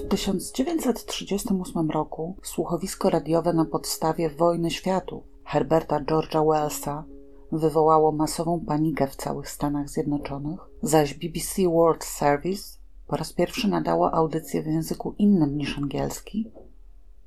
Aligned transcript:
W 0.00 0.08
1938 0.08 1.90
roku 1.90 2.36
słuchowisko 2.42 3.10
radiowe 3.10 3.52
na 3.52 3.64
podstawie 3.64 4.30
Wojny 4.30 4.70
Światów 4.70 5.24
Herberta 5.44 6.00
George'a 6.00 6.46
Wellsa 6.46 7.04
wywołało 7.52 8.12
masową 8.12 8.64
panikę 8.66 9.06
w 9.06 9.16
całych 9.16 9.50
Stanach 9.50 9.88
Zjednoczonych, 9.88 10.60
zaś 10.82 11.14
BBC 11.14 11.62
World 11.62 12.04
Service 12.04 12.78
po 13.06 13.16
raz 13.16 13.32
pierwszy 13.32 13.68
nadało 13.68 14.14
audycję 14.14 14.62
w 14.62 14.66
języku 14.66 15.14
innym 15.18 15.56
niż 15.56 15.78
angielski, 15.78 16.50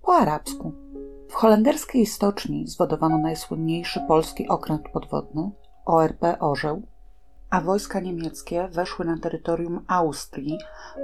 po 0.02 0.16
arabsku. 0.16 0.74
W 1.30 1.34
holenderskiej 1.34 2.06
stoczni 2.06 2.68
zwodowano 2.68 3.18
najsłynniejszy 3.18 4.00
polski 4.08 4.48
okręt 4.48 4.90
podwodny 4.94 5.52
ORP 5.86 6.22
Orzeł, 6.40 6.82
a 7.54 7.62
wojska 7.62 8.00
niemieckie 8.00 8.68
weszły 8.68 9.06
na 9.06 9.18
terytorium 9.18 9.86
Austrii, 9.88 10.58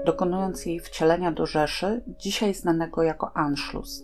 dokonując 0.05 0.65
jej 0.65 0.79
wcielenia 0.79 1.31
do 1.31 1.45
Rzeszy, 1.45 2.03
dzisiaj 2.07 2.53
znanego 2.53 3.03
jako 3.03 3.37
Anschluss. 3.37 4.03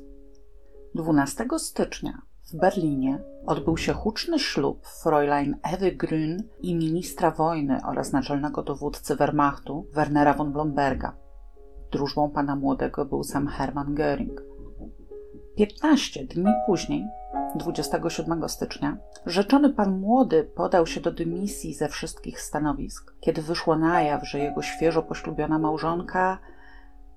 12 0.96 1.46
stycznia 1.58 2.22
w 2.52 2.58
Berlinie 2.58 3.24
odbył 3.46 3.78
się 3.78 3.94
huczny 3.94 4.40
ślub 4.40 4.88
Fräulein 4.88 5.56
Ewy 5.64 5.92
Grün 5.92 6.44
i 6.62 6.76
ministra 6.76 7.32
wojny 7.32 7.80
oraz 7.86 8.12
naczelnego 8.12 8.64
dowódcy 8.64 9.16
Wehrmachtu 9.16 9.88
Wernera 9.94 10.34
von 10.34 10.52
Blomberga. 10.52 11.18
Drużbą 11.92 12.30
pana 12.30 12.56
młodego 12.56 13.06
był 13.06 13.24
sam 13.24 13.48
Hermann 13.48 13.96
Göring. 13.96 14.42
15 15.58 16.26
dni 16.26 16.52
później, 16.66 17.06
27 17.58 18.50
stycznia, 18.50 18.98
rzeczony 19.26 19.74
pan 19.74 20.00
młody 20.00 20.44
podał 20.44 20.88
się 20.88 21.02
do 21.02 21.12
dymisji 21.12 21.74
ze 21.74 21.90
wszystkich 21.90 22.42
stanowisk, 22.42 23.16
kiedy 23.20 23.42
wyszło 23.42 23.78
na 23.78 24.02
jaw, 24.02 24.28
że 24.28 24.40
jego 24.40 24.62
świeżo 24.62 25.04
poślubiona 25.04 25.60
małżonka 25.60 26.38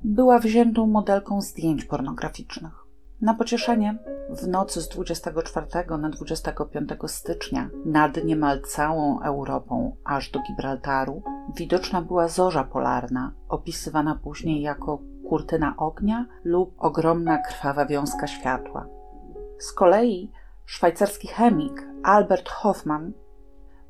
była 0.00 0.38
wziętą 0.38 0.86
modelką 0.86 1.40
zdjęć 1.40 1.84
pornograficznych. 1.84 2.88
Na 3.20 3.34
pocieszenie, 3.34 3.98
w 4.30 4.48
nocy 4.48 4.80
z 4.80 4.88
24 4.88 5.66
na 5.98 6.08
25 6.08 6.90
stycznia 7.06 7.70
nad 7.84 8.24
niemal 8.24 8.60
całą 8.60 9.20
Europą, 9.20 9.96
aż 10.04 10.30
do 10.30 10.40
Gibraltaru, 10.42 11.22
widoczna 11.56 12.02
była 12.02 12.28
zorza 12.28 12.64
polarna, 12.64 13.32
opisywana 13.48 14.18
później 14.22 14.60
jako 14.60 14.98
kurtyna 15.28 15.74
ognia 15.76 16.26
lub 16.44 16.74
ogromna 16.78 17.38
krwawa 17.38 17.86
wiązka 17.86 18.26
światła. 18.26 18.86
Z 19.58 19.72
kolei 19.72 20.32
szwajcarski 20.68 21.28
chemik 21.28 21.86
Albert 22.02 22.48
Hoffman 22.48 23.12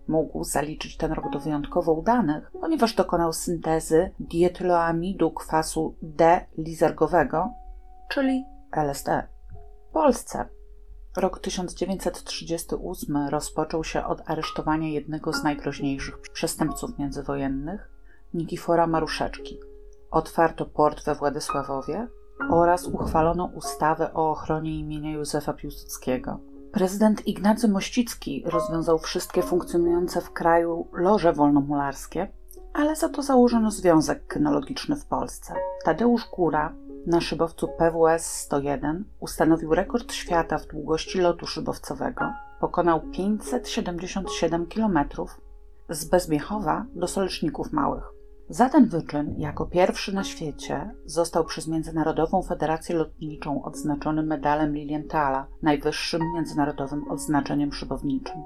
mógł 0.08 0.44
zaliczyć 0.44 0.96
ten 0.96 1.12
rok 1.12 1.30
do 1.32 1.40
wyjątkowo 1.40 1.92
udanych, 1.92 2.50
ponieważ 2.60 2.94
dokonał 2.94 3.32
syntezy 3.32 4.10
dietyloamidu 4.20 5.30
kwasu 5.30 5.96
D-lizergowego, 6.02 7.50
czyli 8.10 8.44
LSD. 8.72 9.28
W 9.90 9.92
Polsce 9.92 10.48
rok 11.16 11.40
1938 11.40 13.16
rozpoczął 13.28 13.84
się 13.84 14.04
od 14.04 14.30
aresztowania 14.30 14.88
jednego 14.88 15.32
z 15.32 15.42
najgroźniejszych 15.42 16.18
przestępców 16.32 16.98
międzywojennych, 16.98 17.90
Nikifora 18.34 18.86
Maruszeczki. 18.86 19.60
Otwarto 20.10 20.66
port 20.66 21.04
we 21.04 21.14
Władysławowie 21.14 22.06
oraz 22.50 22.86
uchwalono 22.86 23.50
ustawę 23.54 24.14
o 24.14 24.30
ochronie 24.30 24.78
imienia 24.78 25.12
Józefa 25.12 25.52
Piłsudskiego. 25.52 26.40
Prezydent 26.78 27.26
Ignacy 27.26 27.68
Mościcki 27.68 28.42
rozwiązał 28.46 28.98
wszystkie 28.98 29.42
funkcjonujące 29.42 30.20
w 30.20 30.32
kraju 30.32 30.86
loże 30.92 31.32
wolnomularskie, 31.32 32.28
ale 32.72 32.96
za 32.96 33.08
to 33.08 33.22
założono 33.22 33.70
Związek 33.70 34.26
Kynologiczny 34.26 34.96
w 34.96 35.04
Polsce. 35.04 35.54
Tadeusz 35.84 36.28
Góra 36.36 36.74
na 37.06 37.20
szybowcu 37.20 37.68
PWS 37.68 38.26
101 38.26 39.04
ustanowił 39.20 39.74
rekord 39.74 40.12
świata 40.12 40.58
w 40.58 40.66
długości 40.66 41.18
lotu 41.18 41.46
szybowcowego. 41.46 42.32
Pokonał 42.60 43.00
577 43.00 44.66
km 44.66 44.98
z 45.88 46.04
Bezmiechowa 46.04 46.84
do 46.94 47.08
Soleczników 47.08 47.72
Małych. 47.72 48.17
Za 48.50 48.68
ten 48.68 48.86
wyczyn, 48.86 49.34
jako 49.38 49.66
pierwszy 49.66 50.14
na 50.14 50.24
świecie, 50.24 50.90
został 51.04 51.44
przez 51.44 51.68
Międzynarodową 51.68 52.42
Federację 52.42 52.96
Lotniczą 52.96 53.62
odznaczony 53.64 54.22
medalem 54.22 54.74
Lilienthala, 54.74 55.46
najwyższym 55.62 56.22
międzynarodowym 56.34 57.10
odznaczeniem 57.10 57.72
szybowniczym. 57.72 58.42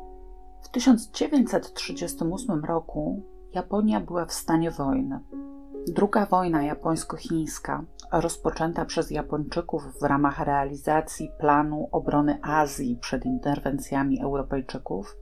W 0.62 0.68
1938 0.68 2.64
roku 2.64 3.22
Japonia 3.54 4.00
była 4.00 4.26
w 4.26 4.32
stanie 4.32 4.70
wojny. 4.70 5.20
Druga 5.88 6.26
wojna 6.26 6.62
japońsko-chińska, 6.62 7.84
rozpoczęta 8.12 8.84
przez 8.84 9.10
Japończyków 9.10 9.82
w 10.00 10.02
ramach 10.02 10.40
realizacji 10.40 11.30
planu 11.38 11.88
obrony 11.92 12.38
Azji 12.42 12.98
przed 13.00 13.24
interwencjami 13.24 14.22
Europejczyków, 14.22 15.16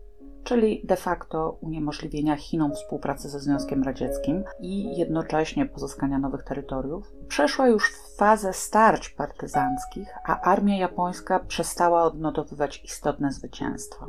czyli 0.44 0.82
de 0.84 0.96
facto 0.96 1.58
uniemożliwienia 1.60 2.36
Chinom 2.36 2.72
współpracy 2.74 3.28
ze 3.28 3.40
Związkiem 3.40 3.82
Radzieckim 3.82 4.44
i 4.60 4.98
jednocześnie 4.98 5.66
pozyskania 5.66 6.18
nowych 6.18 6.42
terytoriów, 6.42 7.12
przeszła 7.28 7.68
już 7.68 7.92
fazę 8.16 8.52
starć 8.52 9.08
partyzanckich, 9.08 10.08
a 10.26 10.40
armia 10.40 10.78
japońska 10.78 11.38
przestała 11.38 12.02
odnotowywać 12.02 12.84
istotne 12.84 13.32
zwycięstwa. 13.32 14.06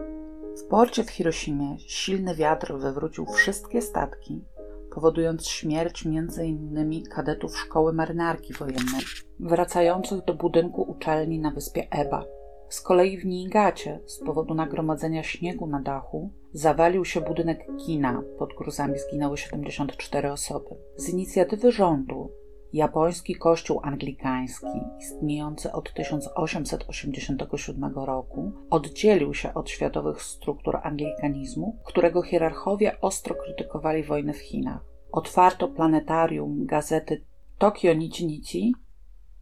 W 0.57 0.63
porcie 0.63 1.03
w 1.03 1.09
Hiroshimie 1.09 1.75
silny 1.79 2.35
wiatr 2.35 2.73
wywrócił 2.73 3.25
wszystkie 3.25 3.81
statki, 3.81 4.45
powodując 4.93 5.47
śmierć 5.47 6.05
m.in. 6.05 7.03
kadetów 7.03 7.57
szkoły 7.57 7.93
marynarki 7.93 8.53
wojennej, 8.53 9.01
wracających 9.39 10.25
do 10.25 10.33
budynku 10.33 10.81
uczelni 10.81 11.39
na 11.39 11.51
wyspie 11.51 11.87
Eba. 11.89 12.23
Z 12.71 12.81
kolei 12.81 13.17
w 13.17 13.25
Niigacie, 13.25 13.99
z 14.05 14.19
powodu 14.19 14.53
nagromadzenia 14.53 15.23
śniegu 15.23 15.67
na 15.67 15.81
dachu, 15.81 16.31
zawalił 16.53 17.05
się 17.05 17.21
budynek 17.21 17.67
kina. 17.85 18.23
Pod 18.39 18.53
gruzami 18.53 18.99
zginęły 18.99 19.37
74 19.37 20.31
osoby. 20.31 20.69
Z 20.95 21.09
inicjatywy 21.09 21.71
rządu 21.71 22.31
japoński 22.73 23.35
kościół 23.35 23.79
anglikański, 23.83 24.81
istniejący 24.99 25.71
od 25.71 25.93
1887 25.93 27.93
roku, 27.95 28.51
oddzielił 28.69 29.33
się 29.33 29.53
od 29.53 29.69
światowych 29.69 30.23
struktur 30.23 30.79
anglikanizmu, 30.83 31.77
którego 31.85 32.21
hierarchowie 32.21 33.01
ostro 33.01 33.35
krytykowali 33.35 34.03
wojnę 34.03 34.33
w 34.33 34.41
Chinach. 34.41 34.83
Otwarto 35.11 35.67
planetarium 35.67 36.65
gazety 36.65 37.25
Tokyo 37.57 37.93
Nichi 37.93 38.25
Nichi, 38.25 38.73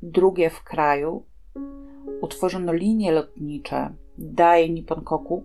drugie 0.02 0.50
w 0.50 0.64
kraju, 0.64 1.29
utworzono 2.22 2.74
linie 2.74 3.12
lotnicze 3.12 3.94
Dai 4.18 4.72
Nipponkoku, 4.72 5.44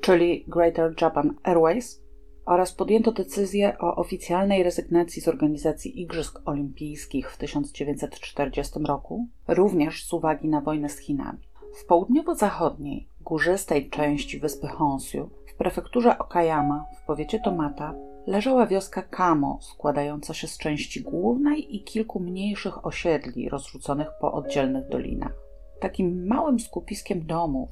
czyli 0.00 0.44
Greater 0.48 0.94
Japan 1.00 1.34
Airways, 1.42 2.04
oraz 2.46 2.72
podjęto 2.72 3.12
decyzję 3.12 3.78
o 3.78 3.96
oficjalnej 3.96 4.62
rezygnacji 4.62 5.22
z 5.22 5.28
organizacji 5.28 6.00
Igrzysk 6.00 6.40
Olimpijskich 6.44 7.30
w 7.30 7.38
1940 7.38 8.78
roku, 8.86 9.28
również 9.48 10.06
z 10.06 10.12
uwagi 10.12 10.48
na 10.48 10.60
wojnę 10.60 10.88
z 10.88 10.98
Chinami. 10.98 11.48
W 11.74 11.86
południowo-zachodniej, 11.86 13.08
górzystej 13.20 13.90
części 13.90 14.38
wyspy 14.38 14.66
Honshu, 14.66 15.30
w 15.46 15.54
prefekturze 15.54 16.18
Okayama, 16.18 16.84
w 17.02 17.06
powiecie 17.06 17.40
Tomata, 17.40 17.94
leżała 18.26 18.66
wioska 18.66 19.02
Kamo, 19.02 19.58
składająca 19.62 20.34
się 20.34 20.46
z 20.46 20.58
części 20.58 21.02
głównej 21.02 21.76
i 21.76 21.84
kilku 21.84 22.20
mniejszych 22.20 22.86
osiedli 22.86 23.48
rozrzuconych 23.48 24.08
po 24.20 24.32
oddzielnych 24.32 24.88
dolinach. 24.88 25.43
Takim 25.80 26.26
małym 26.26 26.60
skupiskiem 26.60 27.26
domów, 27.26 27.70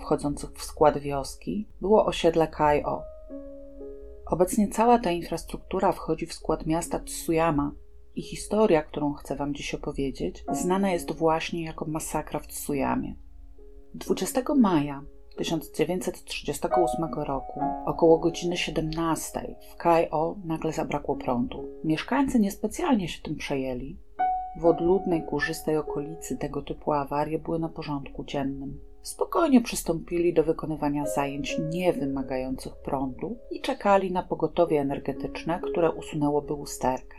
wchodzących 0.00 0.50
w 0.52 0.64
skład 0.64 0.98
wioski, 0.98 1.68
było 1.80 2.06
osiedle 2.06 2.48
Kaio, 2.48 3.02
Obecnie 4.26 4.68
cała 4.68 4.98
ta 4.98 5.10
infrastruktura 5.10 5.92
wchodzi 5.92 6.26
w 6.26 6.32
skład 6.32 6.66
miasta 6.66 7.00
Tsuyama 7.00 7.72
i 8.14 8.22
historia, 8.22 8.82
którą 8.82 9.12
chcę 9.12 9.36
Wam 9.36 9.54
dziś 9.54 9.74
opowiedzieć, 9.74 10.44
znana 10.52 10.90
jest 10.90 11.12
właśnie 11.12 11.64
jako 11.64 11.84
masakra 11.84 12.40
w 12.40 12.46
Tsuyamie. 12.46 13.14
20 13.94 14.42
maja 14.56 15.04
1938 15.36 17.04
roku, 17.14 17.60
około 17.86 18.18
godziny 18.18 18.56
17 18.56 19.56
w 19.72 19.76
Kaio 19.76 20.36
nagle 20.44 20.72
zabrakło 20.72 21.16
prądu. 21.16 21.68
Mieszkańcy 21.84 22.40
niespecjalnie 22.40 23.08
się 23.08 23.22
tym 23.22 23.36
przejęli. 23.36 23.98
W 24.60 24.66
odludnej, 24.66 25.22
górzystej 25.22 25.76
okolicy 25.76 26.36
tego 26.36 26.62
typu 26.62 26.92
awarie 26.92 27.38
były 27.38 27.58
na 27.58 27.68
porządku 27.68 28.24
dziennym 28.24 28.80
spokojnie 29.04 29.60
przystąpili 29.60 30.34
do 30.34 30.44
wykonywania 30.44 31.06
zajęć 31.06 31.56
niewymagających 31.70 32.76
prądu 32.76 33.36
i 33.50 33.60
czekali 33.60 34.12
na 34.12 34.22
pogotowie 34.22 34.80
energetyczne, 34.80 35.60
które 35.62 35.92
usunęłoby 35.92 36.54
usterkę. 36.54 37.16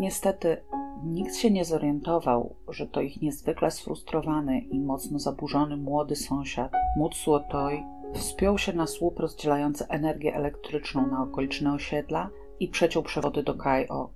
Niestety 0.00 0.56
nikt 1.04 1.36
się 1.36 1.50
nie 1.50 1.64
zorientował, 1.64 2.54
że 2.68 2.86
to 2.86 3.00
ich 3.00 3.22
niezwykle 3.22 3.70
sfrustrowany 3.70 4.58
i 4.58 4.80
mocno 4.80 5.18
zaburzony 5.18 5.76
młody 5.76 6.16
sąsiad, 6.16 6.72
Mutsuo 6.96 7.40
Toi, 7.40 7.84
wspiął 8.14 8.58
się 8.58 8.72
na 8.72 8.86
słup 8.86 9.18
rozdzielający 9.18 9.86
energię 9.88 10.34
elektryczną 10.34 11.06
na 11.06 11.22
okoliczne 11.22 11.74
osiedla 11.74 12.30
i 12.60 12.68
przeciął 12.68 13.02
przewody 13.02 13.42
do 13.42 13.54
Kaio. 13.54 14.10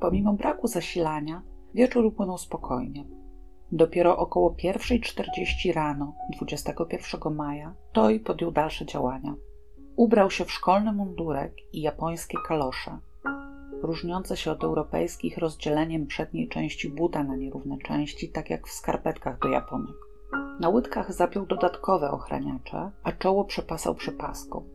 Pomimo 0.00 0.32
braku 0.32 0.66
zasilania, 0.66 1.42
Wieczór 1.74 2.04
upłynął 2.04 2.38
spokojnie. 2.38 3.04
Dopiero 3.72 4.16
około 4.16 4.50
1.40 4.50 5.72
rano 5.74 6.14
21 6.36 7.34
maja 7.34 7.74
Toj 7.92 8.20
podjął 8.20 8.50
dalsze 8.50 8.86
działania. 8.86 9.34
Ubrał 9.96 10.30
się 10.30 10.44
w 10.44 10.52
szkolny 10.52 10.92
mundurek 10.92 11.54
i 11.72 11.80
japońskie 11.80 12.38
kalosze, 12.46 12.98
różniące 13.84 14.36
się 14.36 14.50
od 14.50 14.64
europejskich 14.64 15.38
rozdzieleniem 15.38 16.06
przedniej 16.06 16.48
części 16.48 16.90
buta 16.90 17.24
na 17.24 17.36
nierówne 17.36 17.78
części, 17.78 18.28
tak 18.28 18.50
jak 18.50 18.66
w 18.66 18.72
skarpetkach 18.72 19.38
do 19.38 19.48
japonek. 19.48 19.96
Na 20.60 20.68
łydkach 20.68 21.12
zapiął 21.12 21.46
dodatkowe 21.46 22.10
ochraniacze, 22.10 22.90
a 23.02 23.12
czoło 23.12 23.44
przepasał 23.44 23.94
przepaską. 23.94 24.68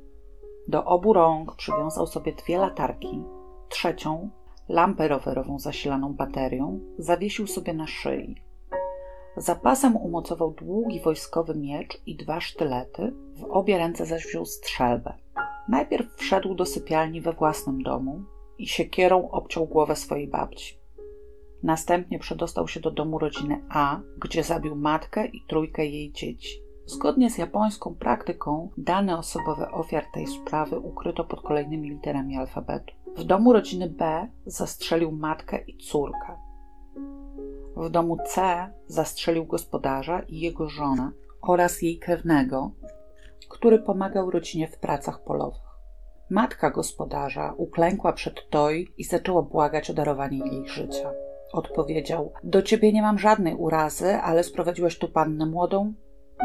Do 0.68 0.86
obu 0.86 1.14
rąk 1.14 1.56
przywiązał 1.56 2.08
sobie 2.08 2.34
dwie 2.34 2.58
latarki, 2.58 3.24
trzecią, 3.70 4.30
lampę 4.70 5.08
rowerową 5.08 5.60
zasilaną 5.60 6.14
baterią, 6.14 6.80
zawiesił 6.98 7.48
sobie 7.48 7.74
na 7.74 7.88
szyi. 7.88 8.36
Zapasem 9.38 9.98
umocował 9.98 10.52
długi 10.52 11.00
wojskowy 11.00 11.56
miecz 11.56 12.02
i 12.06 12.16
dwa 12.16 12.42
sztylety, 12.42 13.14
w 13.36 13.44
obie 13.44 13.78
ręce 13.78 14.06
zaś 14.06 14.28
wziął 14.28 14.46
strzelbę. 14.46 15.14
Najpierw 15.70 16.16
wszedł 16.16 16.56
do 16.56 16.66
sypialni 16.66 17.22
we 17.22 17.34
własnym 17.34 17.84
domu 17.84 18.24
i 18.58 18.68
siekierą 18.68 19.30
obciął 19.32 19.68
głowę 19.68 19.96
swojej 19.96 20.28
babci. 20.28 20.80
Następnie 21.64 22.20
przedostał 22.20 22.68
się 22.68 22.80
do 22.80 22.92
domu 22.92 23.20
rodziny 23.20 23.62
A, 23.70 24.00
gdzie 24.18 24.44
zabił 24.44 24.76
matkę 24.76 25.26
i 25.26 25.46
trójkę 25.48 25.86
jej 25.86 26.12
dzieci. 26.12 26.62
Zgodnie 26.86 27.30
z 27.30 27.38
japońską 27.38 27.96
praktyką, 27.96 28.70
dane 28.78 29.18
osobowe 29.18 29.72
ofiar 29.72 30.06
tej 30.14 30.28
sprawy 30.28 30.80
ukryto 30.80 31.24
pod 31.24 31.42
kolejnymi 31.42 31.90
literami 31.90 32.38
alfabetu. 32.38 32.99
W 33.18 33.24
domu 33.24 33.54
rodziny 33.54 33.90
B 33.90 34.28
zastrzelił 34.46 35.12
matkę 35.12 35.62
i 35.68 35.78
córkę. 35.78 36.38
W 37.78 37.90
domu 37.90 38.18
C 38.26 38.68
zastrzelił 38.88 39.46
gospodarza 39.46 40.20
i 40.20 40.40
jego 40.40 40.70
żonę 40.70 41.12
oraz 41.42 41.82
jej 41.82 42.00
krewnego, 42.00 42.72
który 43.50 43.80
pomagał 43.80 44.32
rodzinie 44.32 44.68
w 44.68 44.80
pracach 44.80 45.24
polowych. 45.24 45.70
Matka 46.30 46.72
gospodarza 46.72 47.54
uklękła 47.58 48.14
przed 48.14 48.50
Toj 48.50 48.94
i 48.98 49.04
zaczęła 49.04 49.42
błagać 49.42 49.90
o 49.90 49.94
darowanie 49.94 50.38
jej 50.38 50.68
życia. 50.68 51.12
Odpowiedział: 51.54 52.34
Do 52.44 52.62
ciebie 52.62 52.94
nie 52.94 53.02
mam 53.02 53.20
żadnej 53.20 53.56
urazy, 53.56 54.16
ale 54.16 54.44
sprowadziłeś 54.44 55.00
tu 55.00 55.08
pannę 55.08 55.46
młodą, 55.46 55.94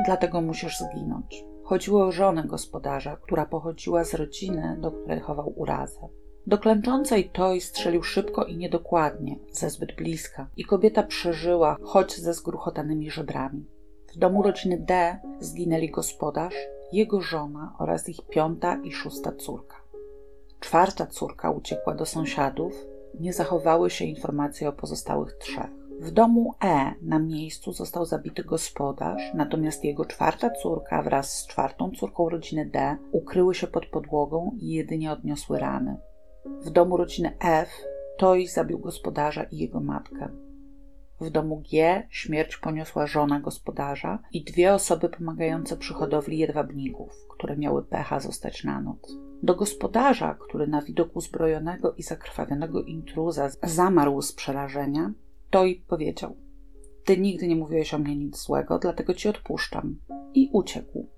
dlatego 0.06 0.40
musisz 0.40 0.78
zginąć. 0.78 1.44
Chodziło 1.64 2.04
o 2.04 2.12
żonę 2.12 2.44
gospodarza, 2.46 3.16
która 3.16 3.46
pochodziła 3.46 4.04
z 4.04 4.14
rodziny, 4.14 4.76
do 4.80 4.92
której 4.92 5.20
chował 5.20 5.52
urazę. 5.56 6.08
Do 6.46 6.58
klęczącej 6.58 7.30
Toj 7.30 7.60
strzelił 7.60 8.02
szybko 8.02 8.44
i 8.44 8.56
niedokładnie, 8.56 9.36
ze 9.52 9.70
zbyt 9.70 9.96
bliska, 9.96 10.46
i 10.56 10.64
kobieta 10.64 11.02
przeżyła, 11.02 11.76
choć 11.82 12.16
ze 12.16 12.34
zgruchotanymi 12.34 13.10
żebrami. 13.10 13.66
W 14.14 14.18
domu 14.18 14.42
rodziny 14.42 14.78
D 14.88 15.18
zginęli 15.40 15.90
gospodarz, 15.90 16.54
jego 16.92 17.20
żona 17.20 17.76
oraz 17.78 18.08
ich 18.08 18.20
piąta 18.30 18.80
i 18.82 18.92
szósta 18.92 19.32
córka. 19.32 19.76
Czwarta 20.60 21.06
córka 21.06 21.50
uciekła 21.50 21.94
do 21.94 22.06
sąsiadów, 22.06 22.86
nie 23.20 23.32
zachowały 23.32 23.90
się 23.90 24.04
informacje 24.04 24.68
o 24.68 24.72
pozostałych 24.72 25.34
trzech. 25.34 25.70
W 26.00 26.10
domu 26.10 26.54
E 26.64 26.94
na 27.02 27.18
miejscu 27.18 27.72
został 27.72 28.06
zabity 28.06 28.44
gospodarz, 28.44 29.22
natomiast 29.34 29.84
jego 29.84 30.04
czwarta 30.04 30.50
córka 30.50 31.02
wraz 31.02 31.38
z 31.38 31.46
czwartą 31.46 31.90
córką 31.90 32.28
rodziny 32.28 32.66
D 32.66 32.96
ukryły 33.12 33.54
się 33.54 33.66
pod 33.66 33.86
podłogą 33.86 34.56
i 34.60 34.68
jedynie 34.68 35.12
odniosły 35.12 35.58
rany. 35.58 35.96
W 36.44 36.70
domu 36.70 36.96
rodziny 36.96 37.36
F 37.40 37.68
Toj 38.18 38.46
zabił 38.46 38.78
gospodarza 38.78 39.42
i 39.42 39.58
jego 39.58 39.80
matkę. 39.80 40.28
W 41.20 41.30
domu 41.30 41.62
G 41.72 42.02
śmierć 42.10 42.56
poniosła 42.56 43.06
żona 43.06 43.40
gospodarza 43.40 44.18
i 44.32 44.44
dwie 44.44 44.74
osoby 44.74 45.08
pomagające 45.08 45.76
przy 45.76 45.94
hodowli 45.94 46.38
jedwabników, 46.38 47.12
które 47.30 47.56
miały 47.56 47.82
pecha 47.82 48.20
zostać 48.20 48.64
na 48.64 48.80
noc. 48.80 49.16
Do 49.42 49.54
gospodarza, 49.54 50.34
który 50.34 50.66
na 50.66 50.82
widok 50.82 51.16
uzbrojonego 51.16 51.92
i 51.92 52.02
zakrwawionego 52.02 52.82
intruza 52.82 53.50
zamarł 53.62 54.22
z 54.22 54.32
przerażenia, 54.32 55.12
Toj 55.50 55.84
powiedział: 55.88 56.36
Ty 57.04 57.18
nigdy 57.18 57.48
nie 57.48 57.56
mówiłeś 57.56 57.94
o 57.94 57.98
mnie 57.98 58.16
nic 58.16 58.38
złego, 58.38 58.78
dlatego 58.78 59.14
ci 59.14 59.28
odpuszczam. 59.28 59.98
I 60.34 60.50
uciekł. 60.52 61.08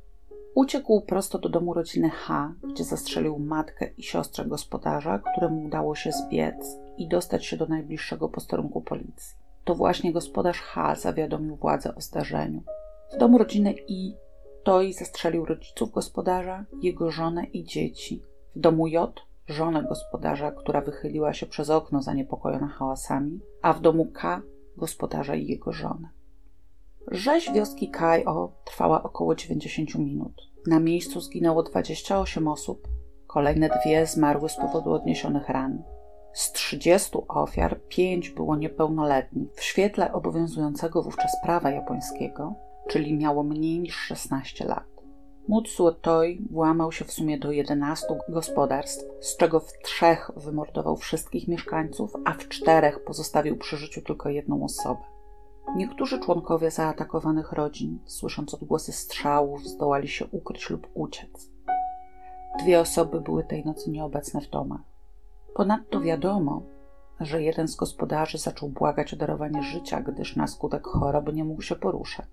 Uciekł 0.56 1.00
prosto 1.00 1.38
do 1.38 1.48
domu 1.48 1.74
rodziny 1.74 2.10
H, 2.10 2.54
gdzie 2.70 2.84
zastrzelił 2.84 3.38
matkę 3.38 3.90
i 3.96 4.02
siostrę 4.02 4.44
gospodarza, 4.44 5.18
któremu 5.18 5.64
udało 5.64 5.94
się 5.94 6.12
zbiec 6.12 6.78
i 6.96 7.08
dostać 7.08 7.46
się 7.46 7.56
do 7.56 7.66
najbliższego 7.66 8.28
posterunku 8.28 8.80
policji. 8.80 9.36
To 9.64 9.74
właśnie 9.74 10.12
gospodarz 10.12 10.60
H 10.60 10.94
zawiadomił 10.94 11.56
władzę 11.56 11.94
o 11.94 12.00
zdarzeniu. 12.00 12.62
W 13.14 13.18
domu 13.18 13.38
rodziny 13.38 13.74
I 13.88 14.14
Toi 14.64 14.92
zastrzelił 14.92 15.44
rodziców 15.44 15.90
gospodarza, 15.90 16.64
jego 16.82 17.10
żonę 17.10 17.44
i 17.44 17.64
dzieci. 17.64 18.22
W 18.54 18.60
domu 18.60 18.86
J 18.86 19.20
żonę 19.48 19.84
gospodarza, 19.88 20.50
która 20.52 20.80
wychyliła 20.80 21.32
się 21.32 21.46
przez 21.46 21.70
okno 21.70 22.02
zaniepokojona 22.02 22.68
hałasami, 22.68 23.40
a 23.62 23.72
w 23.72 23.80
domu 23.80 24.06
K 24.14 24.42
gospodarza 24.76 25.34
i 25.34 25.46
jego 25.46 25.72
żonę. 25.72 26.15
Rzeź 27.10 27.52
wioski 27.52 27.90
Kajo 27.90 28.52
trwała 28.64 29.02
około 29.02 29.34
90 29.34 29.94
minut. 29.94 30.42
Na 30.66 30.80
miejscu 30.80 31.20
zginęło 31.20 31.62
28 31.62 32.48
osób, 32.48 32.88
kolejne 33.26 33.68
dwie 33.68 34.06
zmarły 34.06 34.48
z 34.48 34.56
powodu 34.56 34.92
odniesionych 34.92 35.48
ran. 35.48 35.82
Z 36.32 36.52
30 36.52 37.18
ofiar 37.28 37.80
5 37.88 38.30
było 38.30 38.56
niepełnoletnich. 38.56 39.54
W 39.54 39.62
świetle 39.62 40.12
obowiązującego 40.12 41.02
wówczas 41.02 41.36
prawa 41.42 41.70
japońskiego 41.70 42.66
czyli 42.86 43.16
miało 43.16 43.42
mniej 43.42 43.80
niż 43.80 43.94
16 43.96 44.64
lat. 44.64 44.84
Mutsuo 45.48 45.92
Toi 45.92 46.46
włamał 46.50 46.92
się 46.92 47.04
w 47.04 47.12
sumie 47.12 47.38
do 47.38 47.52
11 47.52 48.06
gospodarstw, 48.28 49.04
z 49.20 49.36
czego 49.36 49.60
w 49.60 49.72
trzech 49.84 50.30
wymordował 50.36 50.96
wszystkich 50.96 51.48
mieszkańców, 51.48 52.12
a 52.24 52.32
w 52.32 52.48
czterech 52.48 53.04
pozostawił 53.04 53.56
przy 53.56 53.76
życiu 53.76 54.02
tylko 54.02 54.28
jedną 54.28 54.64
osobę. 54.64 55.00
Niektórzy 55.74 56.20
członkowie 56.20 56.70
zaatakowanych 56.70 57.52
rodzin, 57.52 57.98
słysząc 58.04 58.54
odgłosy 58.54 58.92
strzałów, 58.92 59.64
zdołali 59.64 60.08
się 60.08 60.26
ukryć 60.26 60.70
lub 60.70 60.88
uciec. 60.94 61.50
Dwie 62.58 62.80
osoby 62.80 63.20
były 63.20 63.44
tej 63.44 63.64
nocy 63.64 63.90
nieobecne 63.90 64.40
w 64.40 64.50
domach. 64.50 64.80
Ponadto 65.54 66.00
wiadomo, 66.00 66.62
że 67.20 67.42
jeden 67.42 67.68
z 67.68 67.76
gospodarzy 67.76 68.38
zaczął 68.38 68.68
błagać 68.68 69.14
o 69.14 69.16
darowanie 69.16 69.62
życia, 69.62 70.00
gdyż 70.00 70.36
na 70.36 70.46
skutek 70.46 70.86
choroby 70.86 71.32
nie 71.32 71.44
mógł 71.44 71.62
się 71.62 71.76
poruszać. 71.76 72.28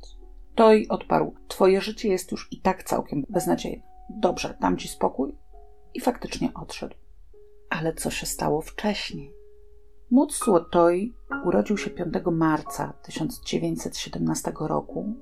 Toj 0.56 0.88
odparł: 0.88 1.34
Twoje 1.48 1.82
życie 1.82 2.10
jest 2.10 2.32
już 2.32 2.48
i 2.52 2.62
tak 2.62 2.84
całkiem 2.84 3.26
beznadziejne. 3.30 3.84
Dobrze, 4.10 4.58
dam 4.62 4.78
ci 4.78 4.88
spokój. 4.88 5.36
I 5.94 6.02
faktycznie 6.02 6.50
odszedł. 6.54 6.96
Ale 7.70 7.94
co 7.94 8.10
się 8.10 8.26
stało 8.26 8.62
wcześniej? 8.62 9.34
Mutsuo 10.12 10.60
Toi 10.60 11.14
urodził 11.46 11.78
się 11.78 11.90
5 11.90 12.14
marca 12.32 12.94
1917 13.04 14.54
roku. 14.60 15.14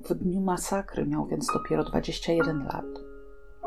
W 0.00 0.14
dniu 0.14 0.40
masakry 0.40 1.06
miał 1.06 1.26
więc 1.26 1.46
dopiero 1.46 1.84
21 1.84 2.64
lat. 2.64 2.86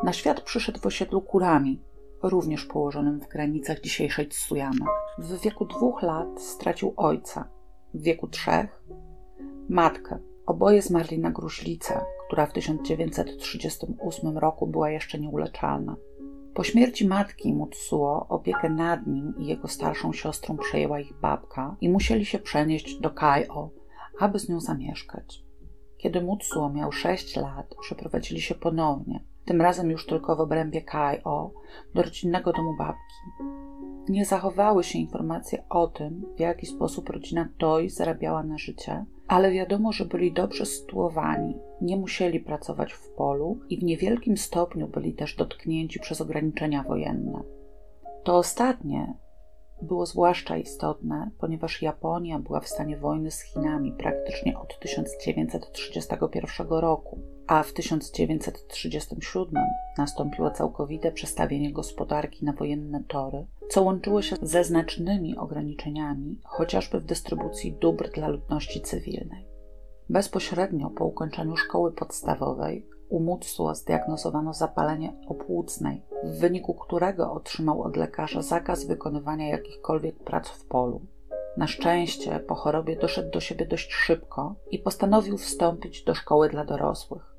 Na 0.02 0.12
świat 0.12 0.40
przyszedł 0.40 0.80
w 0.80 0.86
osiedlu 0.86 1.22
Kurami, 1.22 1.82
również 2.22 2.64
położonym 2.64 3.20
w 3.20 3.28
granicach 3.28 3.80
dzisiejszej 3.80 4.28
Tsuyamy. 4.28 4.84
W 5.18 5.40
wieku 5.40 5.64
dwóch 5.64 6.02
lat 6.02 6.42
stracił 6.42 6.94
ojca, 6.96 7.48
w 7.94 8.02
wieku 8.02 8.28
trzech 8.28 8.82
matkę, 9.68 10.18
Oboje 10.48 10.82
zmarli 10.82 11.18
na 11.18 11.30
gruźlicę, 11.30 12.00
która 12.26 12.46
w 12.46 12.52
1938 12.52 14.38
roku 14.38 14.66
była 14.66 14.90
jeszcze 14.90 15.18
nieuleczalna. 15.18 15.96
Po 16.58 16.64
śmierci 16.64 17.06
matki 17.08 17.54
Mutsuo 17.54 18.26
opiekę 18.28 18.70
nad 18.70 19.06
nim 19.06 19.34
i 19.38 19.46
jego 19.46 19.68
starszą 19.68 20.12
siostrą 20.12 20.56
przejęła 20.56 21.00
ich 21.00 21.20
babka 21.20 21.76
i 21.80 21.88
musieli 21.88 22.24
się 22.26 22.38
przenieść 22.38 23.00
do 23.00 23.10
Kaio, 23.10 23.70
aby 24.20 24.38
z 24.38 24.48
nią 24.48 24.60
zamieszkać. 24.60 25.44
Kiedy 25.98 26.20
Mutsuo 26.20 26.70
miał 26.70 26.92
6 26.92 27.36
lat, 27.36 27.74
przeprowadzili 27.80 28.40
się 28.40 28.54
ponownie, 28.54 29.24
tym 29.44 29.60
razem 29.60 29.90
już 29.90 30.06
tylko 30.06 30.36
w 30.36 30.40
obrębie 30.40 30.82
Kaio, 30.82 31.52
do 31.94 32.02
rodzinnego 32.02 32.52
domu 32.52 32.76
babki. 32.78 33.14
Nie 34.08 34.24
zachowały 34.24 34.84
się 34.84 34.98
informacje 34.98 35.64
o 35.68 35.86
tym, 35.86 36.26
w 36.36 36.40
jaki 36.40 36.66
sposób 36.66 37.08
rodzina 37.08 37.48
Toi 37.58 37.88
zarabiała 37.88 38.42
na 38.42 38.58
życie, 38.58 39.04
ale 39.28 39.50
wiadomo, 39.50 39.92
że 39.92 40.04
byli 40.04 40.32
dobrze 40.32 40.66
sytuowani, 40.66 41.56
nie 41.80 41.96
musieli 41.96 42.40
pracować 42.40 42.92
w 42.92 43.08
polu 43.08 43.60
i 43.68 43.80
w 43.80 43.84
niewielkim 43.84 44.36
stopniu 44.36 44.88
byli 44.88 45.14
też 45.14 45.36
dotknięci 45.36 46.00
przez 46.00 46.20
ograniczenia 46.20 46.82
wojenne. 46.82 47.42
To 48.24 48.36
ostatnie 48.36 49.14
było 49.82 50.06
zwłaszcza 50.06 50.56
istotne, 50.56 51.30
ponieważ 51.38 51.82
Japonia 51.82 52.38
była 52.38 52.60
w 52.60 52.68
stanie 52.68 52.96
wojny 52.96 53.30
z 53.30 53.40
Chinami 53.40 53.92
praktycznie 53.92 54.58
od 54.58 54.78
1931 54.78 56.68
roku, 56.68 57.20
a 57.46 57.62
w 57.62 57.72
1937 57.72 59.64
nastąpiło 59.98 60.50
całkowite 60.50 61.12
przestawienie 61.12 61.72
gospodarki 61.72 62.44
na 62.44 62.52
wojenne 62.52 63.04
tory, 63.08 63.46
co 63.68 63.82
łączyło 63.82 64.22
się 64.22 64.36
ze 64.42 64.64
znacznymi 64.64 65.36
ograniczeniami, 65.36 66.40
chociażby 66.44 67.00
w 67.00 67.04
dystrybucji 67.04 67.72
dóbr 67.72 68.10
dla 68.10 68.28
ludności 68.28 68.80
cywilnej. 68.80 69.48
Bezpośrednio 70.10 70.90
po 70.90 71.04
ukończeniu 71.04 71.56
szkoły 71.56 71.92
podstawowej 71.92 72.86
u 73.08 73.38
zdiagnozowano 73.72 74.52
zapalenie 74.52 75.12
opłucnej, 75.26 76.02
w 76.24 76.38
wyniku 76.40 76.74
którego 76.74 77.32
otrzymał 77.32 77.82
od 77.82 77.96
lekarza 77.96 78.42
zakaz 78.42 78.86
wykonywania 78.86 79.48
jakichkolwiek 79.48 80.18
prac 80.24 80.48
w 80.48 80.66
polu. 80.66 81.00
Na 81.56 81.66
szczęście 81.66 82.40
po 82.40 82.54
chorobie 82.54 82.96
doszedł 82.96 83.30
do 83.30 83.40
siebie 83.40 83.66
dość 83.66 83.92
szybko 83.92 84.54
i 84.70 84.78
postanowił 84.78 85.38
wstąpić 85.38 86.04
do 86.04 86.14
szkoły 86.14 86.48
dla 86.48 86.64
dorosłych. 86.64 87.34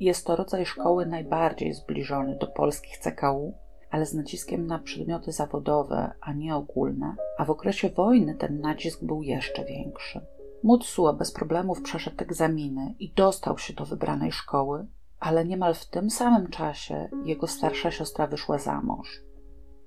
Jest 0.00 0.26
to 0.26 0.36
rodzaj 0.36 0.66
szkoły 0.66 1.06
najbardziej 1.06 1.74
zbliżony 1.74 2.38
do 2.38 2.46
polskich 2.46 2.98
CKU, 2.98 3.54
ale 3.90 4.06
z 4.06 4.14
naciskiem 4.14 4.66
na 4.66 4.78
przedmioty 4.78 5.32
zawodowe, 5.32 6.12
a 6.20 6.32
nie 6.32 6.56
ogólne, 6.56 7.16
a 7.38 7.44
w 7.44 7.50
okresie 7.50 7.90
wojny 7.90 8.34
ten 8.34 8.60
nacisk 8.60 9.04
był 9.04 9.22
jeszcze 9.22 9.64
większy. 9.64 10.20
Mutsuo 10.62 11.12
bez 11.12 11.32
problemów 11.32 11.82
przeszedł 11.82 12.16
egzaminy 12.22 12.94
i 12.98 13.12
dostał 13.12 13.58
się 13.58 13.74
do 13.74 13.84
wybranej 13.84 14.32
szkoły, 14.32 14.86
ale 15.22 15.44
niemal 15.44 15.74
w 15.74 15.86
tym 15.86 16.10
samym 16.10 16.50
czasie 16.50 17.08
jego 17.24 17.46
starsza 17.46 17.90
siostra 17.90 18.26
wyszła 18.26 18.58
za 18.58 18.80
mąż. 18.80 19.22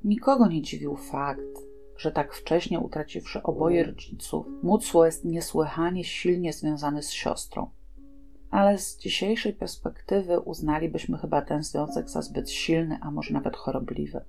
Nikogo 0.03 0.47
nie 0.47 0.61
dziwił 0.61 0.95
fakt, 0.95 1.59
że 1.97 2.11
tak 2.11 2.33
wcześnie 2.33 2.79
utraciwszy 2.79 3.43
oboje 3.43 3.83
rodziców, 3.83 4.45
Mutsuo 4.63 5.05
jest 5.05 5.25
niesłychanie 5.25 6.03
silnie 6.03 6.53
związany 6.53 7.03
z 7.03 7.11
siostrą. 7.11 7.69
Ale 8.51 8.77
z 8.77 8.97
dzisiejszej 8.97 9.53
perspektywy 9.53 10.39
uznalibyśmy 10.39 11.17
chyba 11.17 11.41
ten 11.41 11.63
związek 11.63 12.09
za 12.09 12.21
zbyt 12.21 12.51
silny, 12.51 12.99
a 13.01 13.11
może 13.11 13.33
nawet 13.33 13.55
chorobliwy. 13.55 14.21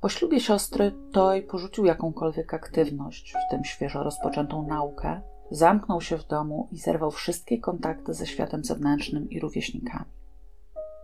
Po 0.00 0.08
ślubie 0.08 0.40
siostry 0.40 0.92
Toj 1.12 1.42
porzucił 1.42 1.84
jakąkolwiek 1.84 2.54
aktywność, 2.54 3.32
w 3.32 3.50
tym 3.50 3.64
świeżo 3.64 4.02
rozpoczętą 4.02 4.66
naukę, 4.66 5.20
zamknął 5.50 6.00
się 6.00 6.18
w 6.18 6.26
domu 6.26 6.68
i 6.72 6.78
zerwał 6.78 7.10
wszystkie 7.10 7.58
kontakty 7.58 8.14
ze 8.14 8.26
światem 8.26 8.64
zewnętrznym 8.64 9.30
i 9.30 9.40
rówieśnikami. 9.40 10.17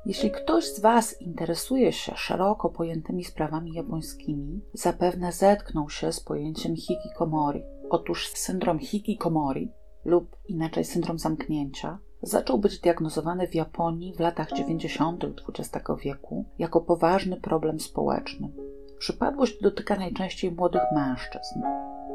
Jeśli 0.07 0.31
ktoś 0.31 0.65
z 0.65 0.81
Was 0.81 1.21
interesuje 1.21 1.93
się 1.93 2.13
szeroko 2.17 2.69
pojętymi 2.69 3.25
sprawami 3.25 3.73
japońskimi, 3.73 4.61
zapewne 4.73 5.33
zetknął 5.33 5.91
się 5.91 6.13
z 6.13 6.21
pojęciem 6.21 6.77
hikikomori. 6.77 7.63
Otóż 7.91 8.29
syndrom 8.29 8.79
hikikomori 8.79 9.73
lub 10.05 10.37
inaczej 10.49 10.85
syndrom 10.85 11.19
zamknięcia 11.19 11.99
zaczął 12.23 12.59
być 12.59 12.81
diagnozowany 12.81 13.49
w 13.49 13.55
Japonii 13.55 14.15
w 14.15 14.21
latach 14.21 14.53
90. 14.53 15.25
XX 15.25 15.87
wieku 16.05 16.45
jako 16.59 16.81
poważny 16.81 17.37
problem 17.41 17.81
społeczny. 17.81 18.53
Przypadłość 18.99 19.61
dotyka 19.63 19.97
najczęściej 19.97 20.53
młodych 20.53 20.83
mężczyzn. 20.95 21.61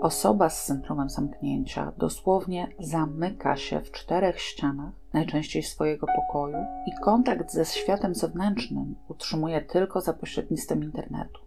Osoba 0.01 0.50
z 0.50 0.65
syndromem 0.65 1.10
zamknięcia 1.10 1.91
dosłownie 1.98 2.67
zamyka 2.79 3.55
się 3.55 3.79
w 3.81 3.91
czterech 3.91 4.41
ścianach, 4.41 4.93
najczęściej 5.13 5.63
swojego 5.63 6.08
pokoju, 6.15 6.58
i 6.88 6.91
kontakt 7.03 7.51
ze 7.51 7.65
światem 7.65 8.15
zewnętrznym 8.15 8.96
utrzymuje 9.08 9.62
tylko 9.62 10.01
za 10.01 10.13
pośrednictwem 10.13 10.84
internetu. 10.84 11.41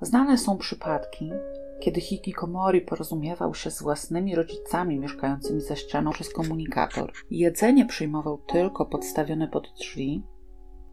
Znane 0.00 0.38
są 0.38 0.58
przypadki, 0.58 1.32
kiedy 1.80 2.00
hikikomori 2.00 2.80
porozumiewał 2.80 3.54
się 3.54 3.70
z 3.70 3.82
własnymi 3.82 4.34
rodzicami 4.34 4.98
mieszkającymi 4.98 5.60
za 5.60 5.76
ścianą 5.76 6.10
przez 6.10 6.32
komunikator. 6.32 7.12
Jedzenie 7.30 7.86
przyjmował 7.86 8.38
tylko 8.38 8.86
podstawione 8.86 9.48
pod 9.48 9.72
drzwi, 9.78 10.22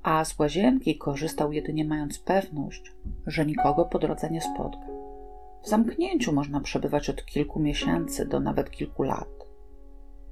a 0.04 0.26
z 0.26 0.40
łazienki 0.40 0.98
korzystał 0.98 1.52
jedynie 1.52 1.86
mając 1.86 2.20
pewność, 2.20 2.96
że 3.28 3.46
nikogo 3.46 3.86
po 3.86 4.00
drodze 4.00 4.30
nie 4.30 4.42
spotka. 4.42 4.99
W 5.64 5.70
zamknięciu 5.70 6.34
można 6.34 6.62
przebywać 6.62 7.10
od 7.10 7.26
kilku 7.26 7.60
miesięcy 7.60 8.26
do 8.26 8.40
nawet 8.40 8.72
kilku 8.72 9.04
lat. 9.04 9.28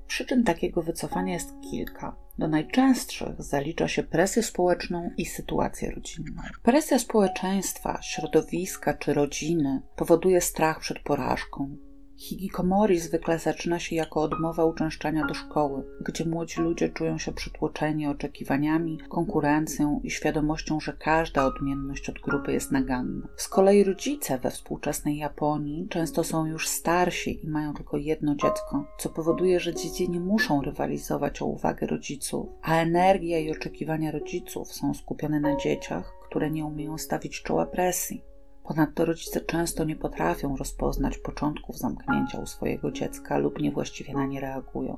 Przyczyn 0.08 0.44
takiego 0.44 0.82
wycofania 0.82 1.34
jest 1.34 1.54
kilka. 1.72 2.16
Do 2.38 2.48
najczęstszych 2.48 3.44
zalicza 3.44 3.88
się 3.88 4.04
presję 4.04 4.44
społeczną 4.44 5.12
i 5.18 5.26
sytuację 5.26 5.92
rodzinną. 5.92 6.42
Presja 6.64 7.00
społeczeństwa, 7.00 8.02
środowiska 8.02 8.94
czy 8.94 9.14
rodziny 9.14 9.82
powoduje 9.96 10.42
strach 10.42 10.80
przed 10.80 11.00
porażką, 11.00 11.78
Hikikomori 12.18 13.00
zwykle 13.00 13.40
zaczyna 13.40 13.80
się 13.80 13.96
jako 13.96 14.22
odmowa 14.22 14.66
uczęszczania 14.66 15.26
do 15.28 15.34
szkoły, 15.34 15.84
gdzie 16.02 16.26
młodzi 16.26 16.62
ludzie 16.62 16.90
czują 16.90 17.18
się 17.18 17.32
przytłoczeni 17.32 18.08
oczekiwaniami, 18.08 19.00
konkurencją 19.10 20.02
i 20.04 20.12
świadomością, 20.12 20.80
że 20.80 20.94
każda 20.94 21.46
odmienność 21.46 22.10
od 22.10 22.20
grupy 22.20 22.54
jest 22.54 22.72
naganna. 22.72 23.28
Z 23.36 23.48
kolei 23.48 23.84
rodzice 23.84 24.38
we 24.38 24.52
współczesnej 24.52 25.18
Japonii 25.18 25.88
często 25.90 26.24
są 26.24 26.46
już 26.46 26.68
starsi 26.68 27.46
i 27.46 27.50
mają 27.50 27.74
tylko 27.74 27.98
jedno 27.98 28.36
dziecko, 28.36 28.86
co 29.00 29.10
powoduje, 29.10 29.60
że 29.60 29.76
dzieci 29.76 30.10
nie 30.10 30.20
muszą 30.20 30.62
rywalizować 30.62 31.42
o 31.42 31.46
uwagę 31.46 31.88
rodziców, 31.88 32.48
a 32.62 32.76
energia 32.76 33.40
i 33.40 33.52
oczekiwania 33.52 34.12
rodziców 34.12 34.74
są 34.74 34.94
skupione 34.94 35.40
na 35.40 35.56
dzieciach, 35.56 36.14
które 36.30 36.52
nie 36.52 36.66
umieją 36.66 36.98
stawić 36.98 37.44
czoła 37.44 37.66
presji. 37.66 38.37
Ponadto 38.68 39.06
rodzice 39.06 39.42
często 39.42 39.84
nie 39.84 39.96
potrafią 39.96 40.58
rozpoznać 40.58 41.18
początków 41.18 41.78
zamknięcia 41.78 42.40
u 42.40 42.46
swojego 42.46 42.92
dziecka 42.92 43.38
lub 43.38 43.62
niewłaściwie 43.62 44.14
na 44.14 44.26
nie 44.26 44.42
reagują. 44.42 44.98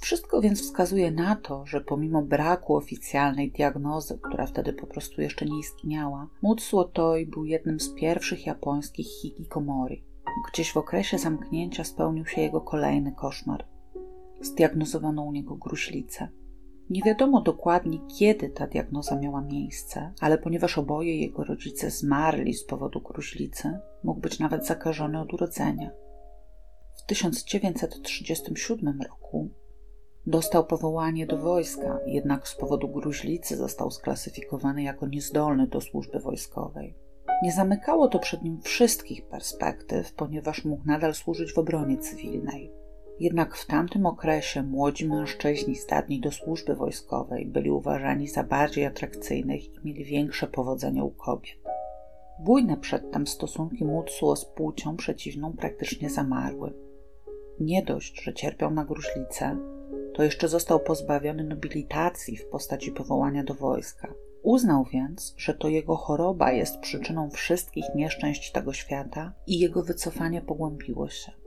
Wszystko 0.00 0.40
więc 0.40 0.62
wskazuje 0.62 1.10
na 1.10 1.36
to, 1.36 1.66
że 1.66 1.80
pomimo 1.80 2.22
braku 2.22 2.76
oficjalnej 2.76 3.52
diagnozy, 3.52 4.18
która 4.22 4.46
wtedy 4.46 4.72
po 4.72 4.86
prostu 4.86 5.20
jeszcze 5.20 5.46
nie 5.46 5.58
istniała, 5.58 6.28
Mutsuo 6.42 6.84
Toi 6.84 7.26
był 7.26 7.44
jednym 7.44 7.80
z 7.80 7.94
pierwszych 7.94 8.46
japońskich 8.46 9.06
hikikomori. 9.06 10.04
Gdzieś 10.52 10.72
w 10.72 10.76
okresie 10.76 11.18
zamknięcia 11.18 11.84
spełnił 11.84 12.26
się 12.26 12.40
jego 12.40 12.60
kolejny 12.60 13.12
koszmar. 13.12 13.66
Zdiagnozowano 14.40 15.22
u 15.22 15.32
niego 15.32 15.56
gruźlicę. 15.56 16.28
Nie 16.90 17.02
wiadomo 17.02 17.40
dokładnie, 17.40 17.98
kiedy 18.18 18.48
ta 18.48 18.66
diagnoza 18.66 19.20
miała 19.20 19.40
miejsce, 19.40 20.12
ale 20.20 20.38
ponieważ 20.38 20.78
oboje 20.78 21.20
jego 21.20 21.44
rodzice 21.44 21.90
zmarli 21.90 22.54
z 22.54 22.64
powodu 22.64 23.00
gruźlicy, 23.00 23.78
mógł 24.04 24.20
być 24.20 24.38
nawet 24.38 24.66
zakażony 24.66 25.20
od 25.20 25.34
urodzenia. 25.34 25.90
W 26.96 27.06
1937 27.06 29.00
roku 29.02 29.50
dostał 30.26 30.66
powołanie 30.66 31.26
do 31.26 31.38
wojska, 31.38 32.00
jednak 32.06 32.48
z 32.48 32.56
powodu 32.56 32.88
gruźlicy 32.88 33.56
został 33.56 33.90
sklasyfikowany 33.90 34.82
jako 34.82 35.06
niezdolny 35.06 35.66
do 35.66 35.80
służby 35.80 36.20
wojskowej. 36.20 36.96
Nie 37.42 37.52
zamykało 37.52 38.08
to 38.08 38.18
przed 38.18 38.42
nim 38.42 38.60
wszystkich 38.62 39.28
perspektyw, 39.28 40.14
ponieważ 40.14 40.64
mógł 40.64 40.82
nadal 40.86 41.14
służyć 41.14 41.52
w 41.52 41.58
obronie 41.58 41.98
cywilnej. 41.98 42.83
Jednak 43.20 43.56
w 43.56 43.66
tamtym 43.66 44.06
okresie 44.06 44.62
młodzi 44.62 45.08
mężczyźni 45.08 45.76
zdatni 45.76 46.20
do 46.20 46.30
służby 46.30 46.74
wojskowej 46.74 47.46
byli 47.46 47.70
uważani 47.70 48.28
za 48.28 48.42
bardziej 48.42 48.86
atrakcyjnych 48.86 49.74
i 49.74 49.80
mieli 49.84 50.04
większe 50.04 50.46
powodzenie 50.46 51.04
u 51.04 51.10
kobiet. 51.10 51.58
Bujne 52.40 52.76
przedtem 52.76 53.26
stosunki 53.26 53.84
Mutsuo 53.84 54.36
z 54.36 54.44
płcią 54.44 54.96
przeciwną 54.96 55.52
praktycznie 55.52 56.10
zamarły. 56.10 56.72
Nie 57.60 57.82
dość, 57.82 58.22
że 58.22 58.34
cierpiał 58.34 58.70
na 58.70 58.84
gruźlicę, 58.84 59.56
to 60.14 60.22
jeszcze 60.22 60.48
został 60.48 60.80
pozbawiony 60.80 61.44
nobilitacji 61.44 62.36
w 62.36 62.46
postaci 62.46 62.92
powołania 62.92 63.44
do 63.44 63.54
wojska. 63.54 64.14
Uznał 64.42 64.84
więc, 64.84 65.34
że 65.36 65.54
to 65.54 65.68
jego 65.68 65.96
choroba 65.96 66.52
jest 66.52 66.78
przyczyną 66.78 67.30
wszystkich 67.30 67.84
nieszczęść 67.94 68.52
tego 68.52 68.72
świata 68.72 69.32
i 69.46 69.58
jego 69.58 69.82
wycofanie 69.82 70.42
pogłębiło 70.42 71.08
się. 71.08 71.43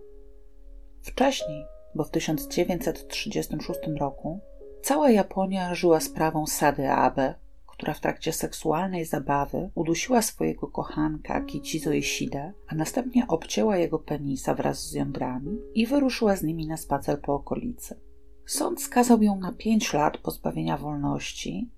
Wcześniej, 1.07 1.65
bo 1.95 2.03
w 2.03 2.09
1936 2.09 3.79
roku, 3.99 4.39
cała 4.83 5.09
Japonia 5.09 5.75
żyła 5.75 5.99
sprawą 5.99 6.47
Sady 6.47 6.89
Abe, 6.89 7.35
która 7.67 7.93
w 7.93 7.99
trakcie 7.99 8.33
seksualnej 8.33 9.05
zabawy 9.05 9.69
udusiła 9.75 10.21
swojego 10.21 10.67
kochanka 10.67 11.41
Kichizo 11.41 11.91
Ishida, 11.91 12.51
a 12.67 12.75
następnie 12.75 13.27
obcięła 13.27 13.77
jego 13.77 13.99
penisa 13.99 14.53
wraz 14.53 14.89
z 14.89 14.93
jądrami 14.93 15.57
i 15.73 15.87
wyruszyła 15.87 16.35
z 16.35 16.43
nimi 16.43 16.67
na 16.67 16.77
spacer 16.77 17.21
po 17.21 17.33
okolicy. 17.33 17.99
Sąd 18.45 18.81
skazał 18.81 19.21
ją 19.21 19.39
na 19.39 19.51
pięć 19.51 19.93
lat 19.93 20.17
pozbawienia 20.17 20.77
wolności, 20.77 21.69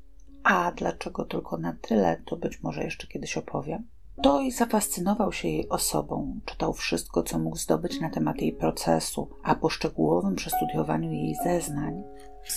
a 0.43 0.71
dlaczego 0.71 1.25
tylko 1.25 1.57
na 1.57 1.73
tyle, 1.81 2.21
to 2.25 2.35
być 2.37 2.63
może 2.63 2.83
jeszcze 2.83 3.07
kiedyś 3.07 3.37
opowiem. 3.37 3.87
Toy 4.21 4.51
zafascynował 4.51 5.31
się 5.31 5.47
jej 5.47 5.69
osobą, 5.69 6.39
czytał 6.45 6.73
wszystko, 6.73 7.23
co 7.23 7.39
mógł 7.39 7.57
zdobyć 7.57 8.01
na 8.01 8.09
temat 8.09 8.41
jej 8.41 8.53
procesu, 8.53 9.29
a 9.43 9.55
po 9.55 9.69
szczegółowym 9.69 10.35
przestudiowaniu 10.35 11.11
jej 11.11 11.35
zeznań 11.43 12.03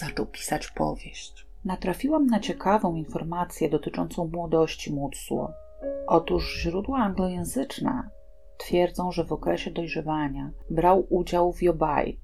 zaczął 0.00 0.26
pisać 0.26 0.69
powieść. 0.71 1.47
Natrafiłam 1.64 2.26
na 2.26 2.40
ciekawą 2.40 2.95
informację 2.95 3.71
dotyczącą 3.71 4.31
młodości 4.33 4.92
Mutsuo. 4.92 5.50
Otóż 6.07 6.59
źródła 6.62 6.99
anglojęzyczne 6.99 8.11
twierdzą, 8.59 9.12
że 9.12 9.25
w 9.25 9.33
okresie 9.33 9.71
dojrzewania 9.71 10.50
brał 10.71 11.07
udział 11.11 11.52
w 11.52 11.62
Jobai, 11.62 12.21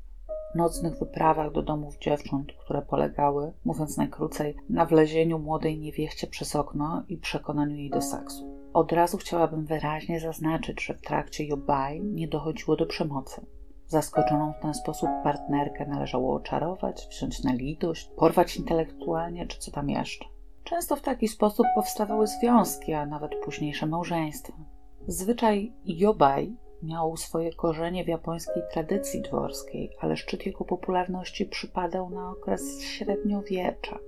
nocnych 0.54 0.98
wyprawach 0.98 1.52
do 1.52 1.62
domów 1.62 1.98
dziewcząt, 1.98 2.52
które 2.52 2.82
polegały, 2.82 3.52
mówiąc 3.64 3.96
najkrócej, 3.96 4.56
na 4.68 4.86
wlezieniu 4.86 5.38
młodej 5.38 5.78
niewieście 5.78 6.26
przez 6.26 6.56
okno 6.56 7.04
i 7.08 7.16
przekonaniu 7.16 7.76
jej 7.76 7.90
do 7.90 8.02
seksu. 8.02 8.57
Od 8.72 8.92
razu 8.92 9.16
chciałabym 9.16 9.66
wyraźnie 9.66 10.20
zaznaczyć, 10.20 10.84
że 10.84 10.94
w 10.94 11.00
trakcie 11.00 11.44
Jobai 11.46 12.00
nie 12.00 12.28
dochodziło 12.28 12.76
do 12.76 12.86
przemocy. 12.86 13.46
Zaskoczoną 13.86 14.52
w 14.52 14.62
ten 14.62 14.74
sposób 14.74 15.08
partnerkę 15.24 15.86
należało 15.86 16.34
oczarować, 16.34 17.08
wziąć 17.10 17.44
na 17.44 17.52
litość, 17.52 18.10
porwać 18.16 18.56
intelektualnie 18.56 19.46
czy 19.46 19.58
co 19.58 19.70
tam 19.70 19.90
jeszcze. 19.90 20.24
Często 20.64 20.96
w 20.96 21.00
taki 21.00 21.28
sposób 21.28 21.66
powstawały 21.74 22.26
związki, 22.26 22.92
a 22.92 23.06
nawet 23.06 23.34
późniejsze 23.44 23.86
małżeństwa. 23.86 24.52
Zwyczaj 25.06 25.72
Jobaj 25.84 26.56
miał 26.82 27.16
swoje 27.16 27.52
korzenie 27.52 28.04
w 28.04 28.08
japońskiej 28.08 28.62
tradycji 28.72 29.22
dworskiej, 29.22 29.90
ale 30.00 30.16
szczyt 30.16 30.46
jego 30.46 30.64
popularności 30.64 31.46
przypadał 31.46 32.10
na 32.10 32.30
okres 32.30 32.82
średniowiecza. 32.82 33.98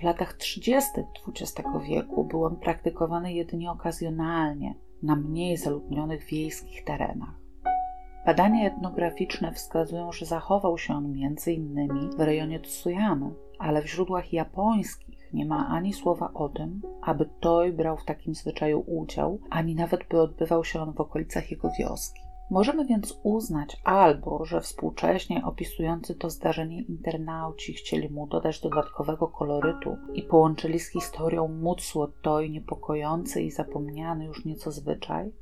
W 0.00 0.02
latach 0.02 0.32
30. 0.32 0.90
XX 1.28 1.68
wieku 1.88 2.24
był 2.24 2.44
on 2.44 2.56
praktykowany 2.56 3.32
jedynie 3.32 3.70
okazjonalnie 3.70 4.74
na 5.02 5.16
mniej 5.16 5.56
zaludnionych 5.56 6.24
wiejskich 6.24 6.84
terenach. 6.84 7.34
Badania 8.26 8.66
etnograficzne 8.66 9.52
wskazują, 9.52 10.12
że 10.12 10.26
zachował 10.26 10.78
się 10.78 10.94
on 10.94 11.04
m.in. 11.04 12.10
w 12.16 12.20
rejonie 12.20 12.60
Tsuyamy, 12.60 13.30
ale 13.58 13.82
w 13.82 13.86
źródłach 13.86 14.32
japońskich 14.32 15.32
nie 15.32 15.46
ma 15.46 15.68
ani 15.68 15.92
słowa 15.92 16.30
o 16.34 16.48
tym, 16.48 16.82
aby 17.02 17.28
Toj 17.40 17.72
brał 17.72 17.96
w 17.96 18.04
takim 18.04 18.34
zwyczaju 18.34 18.84
udział, 18.86 19.38
ani 19.50 19.74
nawet 19.74 20.08
by 20.08 20.20
odbywał 20.20 20.64
się 20.64 20.80
on 20.80 20.92
w 20.92 21.00
okolicach 21.00 21.50
jego 21.50 21.70
wioski. 21.78 22.20
Możemy 22.50 22.84
więc 22.84 23.20
uznać 23.22 23.76
albo, 23.84 24.44
że 24.44 24.60
współcześnie 24.60 25.44
opisujący 25.44 26.14
to 26.14 26.30
zdarzenie 26.30 26.82
internauci 26.82 27.72
chcieli 27.72 28.08
mu 28.08 28.26
dodać 28.26 28.60
dodatkowego 28.60 29.28
kolorytu 29.28 29.96
i 30.14 30.22
połączyli 30.22 30.80
z 30.80 30.88
historią 30.88 31.48
Mutsuo 31.48 32.06
Toj 32.22 32.50
niepokojący 32.50 33.42
i 33.42 33.50
zapomniany 33.50 34.24
już 34.24 34.44
nieco 34.44 34.72
zwyczaj, 34.72 35.32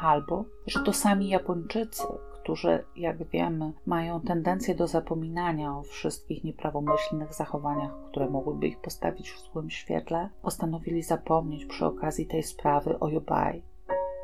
albo, 0.00 0.44
że 0.66 0.82
to 0.82 0.92
sami 0.92 1.28
Japończycy, 1.28 2.02
którzy, 2.42 2.84
jak 2.96 3.28
wiemy, 3.28 3.72
mają 3.86 4.20
tendencję 4.20 4.74
do 4.74 4.86
zapominania 4.86 5.78
o 5.78 5.82
wszystkich 5.82 6.44
nieprawomyślnych 6.44 7.34
zachowaniach, 7.34 7.92
które 8.10 8.30
mogłyby 8.30 8.66
ich 8.66 8.80
postawić 8.80 9.30
w 9.30 9.52
złym 9.52 9.70
świetle, 9.70 10.28
postanowili 10.42 11.02
zapomnieć 11.02 11.66
przy 11.66 11.86
okazji 11.86 12.26
tej 12.26 12.42
sprawy 12.42 12.98
o 12.98 13.08
Yobai. 13.08 13.62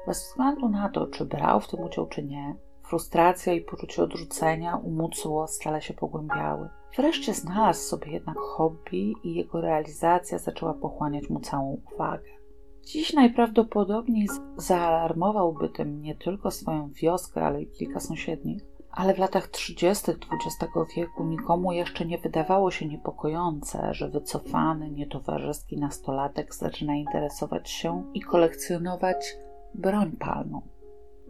Bez 0.07 0.29
względu 0.29 0.69
na 0.69 0.89
to, 0.89 1.07
czy 1.07 1.25
brał 1.25 1.61
w 1.61 1.69
tym 1.69 1.81
udział, 1.81 2.07
czy 2.07 2.25
nie, 2.25 2.57
frustracja 2.83 3.53
i 3.53 3.61
poczucie 3.61 4.03
odrzucenia 4.03 4.77
u 4.77 4.91
Mutsuo 4.91 5.47
stale 5.47 5.83
się 5.83 5.95
pogłębiały. 5.95 6.69
Wreszcie 6.97 7.35
znalazł 7.35 7.81
sobie 7.81 8.13
jednak 8.13 8.39
hobby 8.39 9.15
i 9.25 9.35
jego 9.35 9.61
realizacja 9.61 10.39
zaczęła 10.39 10.75
pochłaniać 10.75 11.31
mu 11.31 11.41
całą 11.41 11.81
uwagę. 11.95 12.31
Dziś 12.85 13.13
najprawdopodobniej 13.13 14.29
zaalarmowałby 14.57 15.69
tym 15.69 16.03
nie 16.03 16.15
tylko 16.15 16.51
swoją 16.51 16.91
wioskę, 16.93 17.47
ale 17.47 17.63
i 17.63 17.71
kilka 17.71 18.01
sąsiednich, 18.01 18.63
ale 18.91 19.15
w 19.15 19.19
latach 19.19 19.49
30. 19.49 20.11
XX 20.11 20.73
wieku 20.97 21.25
nikomu 21.25 21.73
jeszcze 21.73 22.07
nie 22.07 22.19
wydawało 22.19 22.71
się 22.71 22.87
niepokojące, 22.87 23.95
że 23.95 24.09
wycofany, 24.09 24.91
nietowarzyski 24.91 25.79
nastolatek 25.79 26.55
zaczyna 26.55 26.95
interesować 26.95 27.71
się 27.71 28.05
i 28.15 28.21
kolekcjonować 28.21 29.37
broń 29.75 30.13
palną. 30.13 30.63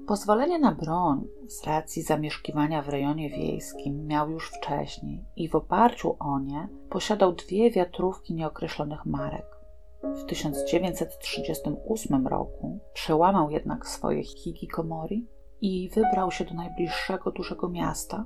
Pozwolenie 0.06 0.58
na 0.58 0.72
broń 0.72 1.24
z 1.46 1.64
racji 1.64 2.02
zamieszkiwania 2.02 2.82
w 2.82 2.88
rejonie 2.88 3.30
wiejskim 3.30 4.06
miał 4.06 4.30
już 4.30 4.50
wcześniej 4.50 5.24
i 5.36 5.48
w 5.48 5.54
oparciu 5.54 6.16
o 6.18 6.40
nie 6.40 6.68
posiadał 6.90 7.32
dwie 7.32 7.70
wiatrówki 7.70 8.34
nieokreślonych 8.34 9.06
marek. 9.06 9.46
W 10.02 10.24
1938 10.24 12.26
roku 12.26 12.78
przełamał 12.92 13.50
jednak 13.50 13.86
swoje 13.86 14.24
hikikomori 14.24 15.26
i 15.60 15.90
wybrał 15.94 16.30
się 16.30 16.44
do 16.44 16.54
najbliższego 16.54 17.30
dużego 17.30 17.68
miasta, 17.68 18.24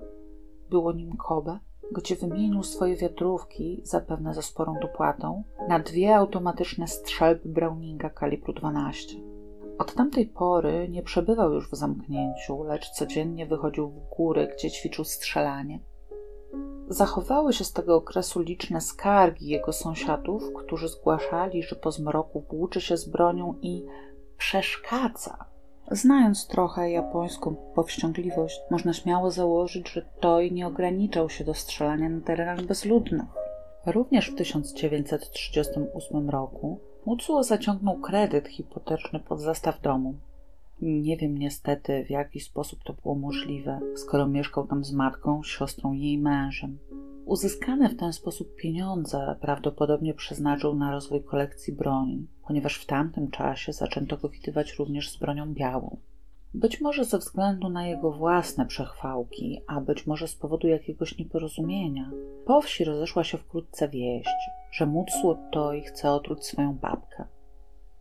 było 0.70 0.92
nim 0.92 1.16
Kobe, 1.16 1.58
gdzie 1.92 2.16
wymienił 2.16 2.62
swoje 2.62 2.96
wiatrówki, 2.96 3.80
zapewne 3.84 4.34
ze 4.34 4.42
sporą 4.42 4.74
dopłatą, 4.82 5.44
na 5.68 5.78
dwie 5.78 6.16
automatyczne 6.16 6.88
strzelby 6.88 7.48
Browninga 7.48 8.10
kalibru 8.10 8.52
12. 8.52 9.35
Od 9.78 9.94
tamtej 9.94 10.26
pory 10.26 10.88
nie 10.88 11.02
przebywał 11.02 11.52
już 11.52 11.70
w 11.70 11.76
zamknięciu, 11.76 12.62
lecz 12.62 12.90
codziennie 12.90 13.46
wychodził 13.46 13.90
w 13.90 14.08
góry, 14.16 14.48
gdzie 14.56 14.70
ćwiczył 14.70 15.04
strzelanie. 15.04 15.80
Zachowały 16.88 17.52
się 17.52 17.64
z 17.64 17.72
tego 17.72 17.96
okresu 17.96 18.40
liczne 18.40 18.80
skargi 18.80 19.46
jego 19.46 19.72
sąsiadów, 19.72 20.42
którzy 20.56 20.88
zgłaszali, 20.88 21.62
że 21.62 21.76
po 21.76 21.90
zmroku 21.90 22.44
włóczy 22.50 22.80
się 22.80 22.96
z 22.96 23.08
bronią 23.08 23.54
i 23.62 23.84
przeszkadza. 24.36 25.44
Znając 25.90 26.46
trochę 26.46 26.90
japońską 26.90 27.56
powściągliwość, 27.74 28.60
można 28.70 28.92
śmiało 28.92 29.30
założyć, 29.30 29.90
że 29.90 30.02
Toj 30.20 30.52
nie 30.52 30.66
ograniczał 30.66 31.30
się 31.30 31.44
do 31.44 31.54
strzelania 31.54 32.08
na 32.08 32.20
terenach 32.20 32.62
bezludnych. 32.62 33.26
Również 33.86 34.30
w 34.30 34.34
1938 34.34 36.30
roku 36.30 36.80
Mutsuo 37.06 37.42
zaciągnął 37.42 37.98
kredyt 37.98 38.48
hipoteczny 38.48 39.20
pod 39.20 39.40
zastaw 39.40 39.80
domu. 39.80 40.14
Nie 40.80 41.16
wiem 41.16 41.38
niestety, 41.38 42.04
w 42.04 42.10
jaki 42.10 42.40
sposób 42.40 42.84
to 42.84 42.92
było 42.92 43.14
możliwe, 43.14 43.80
skoro 43.96 44.28
mieszkał 44.28 44.66
tam 44.66 44.84
z 44.84 44.92
matką, 44.92 45.42
siostrą 45.42 45.92
i 45.92 46.00
jej 46.00 46.18
mężem. 46.18 46.78
Uzyskane 47.26 47.88
w 47.88 47.96
ten 47.96 48.12
sposób 48.12 48.54
pieniądze 48.56 49.36
prawdopodobnie 49.40 50.14
przeznaczył 50.14 50.74
na 50.74 50.90
rozwój 50.90 51.24
kolekcji 51.24 51.72
broni, 51.72 52.26
ponieważ 52.46 52.76
w 52.76 52.86
tamtym 52.86 53.30
czasie 53.30 53.72
zaczęto 53.72 54.16
go 54.16 54.28
widywać 54.28 54.72
również 54.78 55.10
z 55.10 55.16
bronią 55.16 55.54
białą. 55.54 55.96
Być 56.56 56.80
może 56.80 57.04
ze 57.04 57.18
względu 57.18 57.68
na 57.68 57.86
jego 57.86 58.12
własne 58.12 58.66
przechwałki, 58.66 59.60
a 59.66 59.80
być 59.80 60.06
może 60.06 60.28
z 60.28 60.34
powodu 60.34 60.68
jakiegoś 60.68 61.18
nieporozumienia, 61.18 62.10
po 62.46 62.60
wsi 62.60 62.84
rozeszła 62.84 63.24
się 63.24 63.38
wkrótce 63.38 63.88
wieść, 63.88 64.36
że 64.72 64.86
Mutsuo 64.86 65.38
Toi 65.52 65.82
chce 65.82 66.10
otruć 66.10 66.44
swoją 66.44 66.74
babkę. 66.74 67.24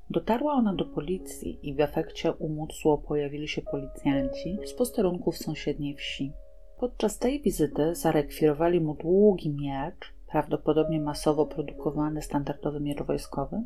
Dotarła 0.10 0.54
ona 0.54 0.74
do 0.74 0.86
policji 0.86 1.60
i 1.70 1.74
w 1.74 1.80
efekcie 1.80 2.34
u 2.34 2.50
Mutsuo 2.50 2.98
pojawili 2.98 3.48
się 3.48 3.62
policjanci 3.62 4.58
z 4.66 4.74
posterunków 4.74 5.38
sąsiedniej 5.38 5.96
wsi. 5.96 6.34
Podczas 6.80 7.20
tej 7.20 7.42
wizyty 7.42 7.96
zarekwirowali 7.96 8.82
mu 8.82 8.94
długi 8.94 9.50
miecz, 9.50 10.14
prawdopodobnie 10.28 11.02
masowo 11.02 11.46
produkowany 11.46 12.22
standardowy 12.22 12.80
miecz 12.80 13.02
wojskowy, 13.02 13.64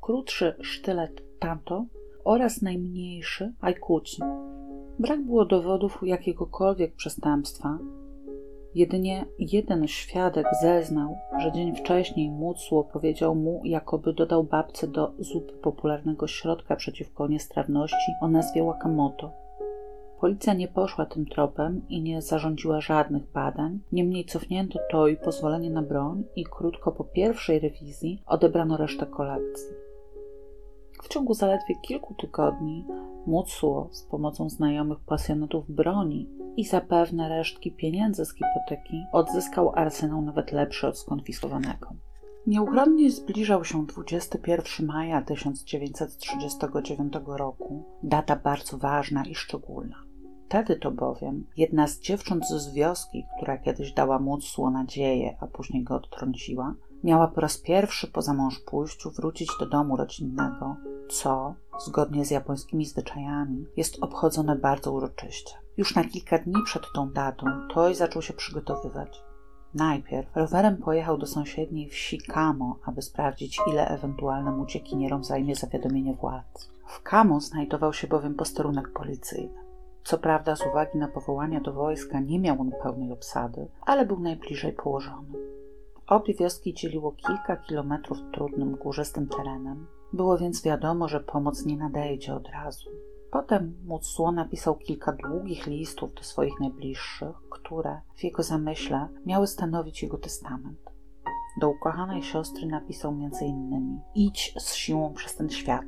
krótszy 0.00 0.56
sztylet 0.60 1.22
Tanto 1.38 1.86
oraz 2.24 2.62
najmniejszy 2.62 3.52
Aikuci. 3.60 4.22
Brak 4.98 5.22
było 5.22 5.44
dowodów 5.44 5.98
jakiegokolwiek 6.02 6.94
przestępstwa. 6.94 7.78
Jedynie 8.74 9.24
jeden 9.38 9.88
świadek 9.88 10.46
zeznał, 10.62 11.16
że 11.38 11.52
dzień 11.52 11.76
wcześniej 11.76 12.30
Mutsuo 12.30 12.84
powiedział 12.84 13.34
mu, 13.34 13.60
jakoby 13.64 14.12
dodał 14.12 14.44
babce 14.44 14.88
do 14.88 15.12
zupy 15.18 15.52
popularnego 15.52 16.26
środka 16.26 16.76
przeciwko 16.76 17.28
niestrawności 17.28 18.12
o 18.20 18.28
nazwie 18.28 18.64
Wakamoto. 18.64 19.32
Policja 20.20 20.54
nie 20.54 20.68
poszła 20.68 21.06
tym 21.06 21.26
tropem 21.26 21.82
i 21.88 22.02
nie 22.02 22.22
zarządziła 22.22 22.80
żadnych 22.80 23.32
badań, 23.32 23.78
niemniej 23.92 24.24
cofnięto 24.24 24.78
to 24.90 25.08
i 25.08 25.16
pozwolenie 25.16 25.70
na 25.70 25.82
broń 25.82 26.24
i 26.36 26.44
krótko 26.44 26.92
po 26.92 27.04
pierwszej 27.04 27.58
rewizji 27.58 28.22
odebrano 28.26 28.76
resztę 28.76 29.06
kolekcji. 29.06 29.79
W 31.02 31.08
ciągu 31.08 31.34
zaledwie 31.34 31.74
kilku 31.74 32.14
tygodni 32.14 32.86
Mutsuo 33.26 33.88
z 33.92 34.02
pomocą 34.02 34.48
znajomych 34.48 35.00
pasjonatów 35.00 35.70
broni 35.70 36.28
i 36.56 36.64
zapewne 36.64 37.28
resztki 37.28 37.72
pieniędzy 37.72 38.24
z 38.24 38.34
hipoteki 38.34 39.04
odzyskał 39.12 39.72
arsenał 39.74 40.22
nawet 40.22 40.52
lepszy 40.52 40.86
od 40.86 40.98
skonfiskowanego. 40.98 41.90
Nieuchronnie 42.46 43.10
zbliżał 43.10 43.64
się 43.64 43.86
21 43.86 44.86
maja 44.86 45.22
1939 45.22 47.12
roku, 47.26 47.84
data 48.02 48.36
bardzo 48.36 48.78
ważna 48.78 49.24
i 49.24 49.34
szczególna. 49.34 49.96
Wtedy 50.46 50.76
to 50.76 50.90
bowiem 50.90 51.46
jedna 51.56 51.86
z 51.86 52.00
dziewcząt 52.00 52.48
z 52.48 52.74
wioski, 52.74 53.24
która 53.36 53.58
kiedyś 53.58 53.92
dała 53.92 54.18
Mutsuo 54.18 54.70
nadzieję, 54.70 55.36
a 55.40 55.46
później 55.46 55.84
go 55.84 55.94
odtrąciła, 55.94 56.74
miała 57.04 57.28
po 57.28 57.40
raz 57.40 57.58
pierwszy 57.58 58.06
po 58.06 58.22
zamążpójściu 58.22 59.10
wrócić 59.10 59.48
do 59.60 59.66
domu 59.66 59.96
rodzinnego, 59.96 60.76
co, 61.10 61.54
zgodnie 61.78 62.24
z 62.24 62.30
japońskimi 62.30 62.86
zwyczajami, 62.86 63.66
jest 63.76 63.98
obchodzone 64.00 64.56
bardzo 64.56 64.92
uroczyście. 64.92 65.54
Już 65.76 65.94
na 65.94 66.04
kilka 66.04 66.38
dni 66.38 66.62
przed 66.64 66.82
tą 66.94 67.10
datą 67.10 67.46
Toj 67.74 67.94
zaczął 67.94 68.22
się 68.22 68.32
przygotowywać. 68.32 69.22
Najpierw 69.74 70.36
rowerem 70.36 70.76
pojechał 70.76 71.18
do 71.18 71.26
sąsiedniej 71.26 71.88
wsi 71.88 72.18
Kamo, 72.18 72.78
aby 72.84 73.02
sprawdzić, 73.02 73.60
ile 73.66 73.88
ewentualnym 73.88 74.60
uciekinierom 74.60 75.24
zajmie 75.24 75.54
zawiadomienie 75.54 76.14
władz. 76.14 76.70
W 76.86 77.02
Kamo 77.02 77.40
znajdował 77.40 77.92
się 77.92 78.08
bowiem 78.08 78.34
posterunek 78.34 78.92
policyjny. 78.92 79.60
Co 80.04 80.18
prawda, 80.18 80.56
z 80.56 80.66
uwagi 80.66 80.98
na 80.98 81.08
powołanie 81.08 81.60
do 81.60 81.72
wojska 81.72 82.20
nie 82.20 82.38
miał 82.38 82.60
on 82.60 82.70
pełnej 82.82 83.12
obsady, 83.12 83.68
ale 83.86 84.06
był 84.06 84.20
najbliżej 84.20 84.72
położony. 84.72 85.38
Obie 86.06 86.34
wioski 86.34 86.74
dzieliło 86.74 87.12
kilka 87.12 87.56
kilometrów 87.56 88.18
trudnym, 88.32 88.76
górzystym 88.76 89.28
terenem. 89.28 89.86
Było 90.12 90.38
więc 90.38 90.62
wiadomo, 90.62 91.08
że 91.08 91.20
pomoc 91.20 91.66
nie 91.66 91.76
nadejdzie 91.76 92.34
od 92.34 92.48
razu. 92.48 92.90
Potem 93.30 93.76
Mutsuo 93.84 94.32
napisał 94.32 94.76
kilka 94.76 95.12
długich 95.12 95.66
listów 95.66 96.14
do 96.14 96.22
swoich 96.22 96.60
najbliższych, 96.60 97.36
które, 97.50 98.00
w 98.16 98.24
jego 98.24 98.42
zamyśle, 98.42 99.08
miały 99.26 99.46
stanowić 99.46 100.02
jego 100.02 100.18
testament. 100.18 100.78
Do 101.60 101.70
ukochanej 101.70 102.22
siostry 102.22 102.66
napisał 102.66 103.10
m.in. 103.12 104.00
Idź 104.14 104.54
z 104.58 104.74
siłą 104.74 105.14
przez 105.14 105.36
ten 105.36 105.50
świat. 105.50 105.84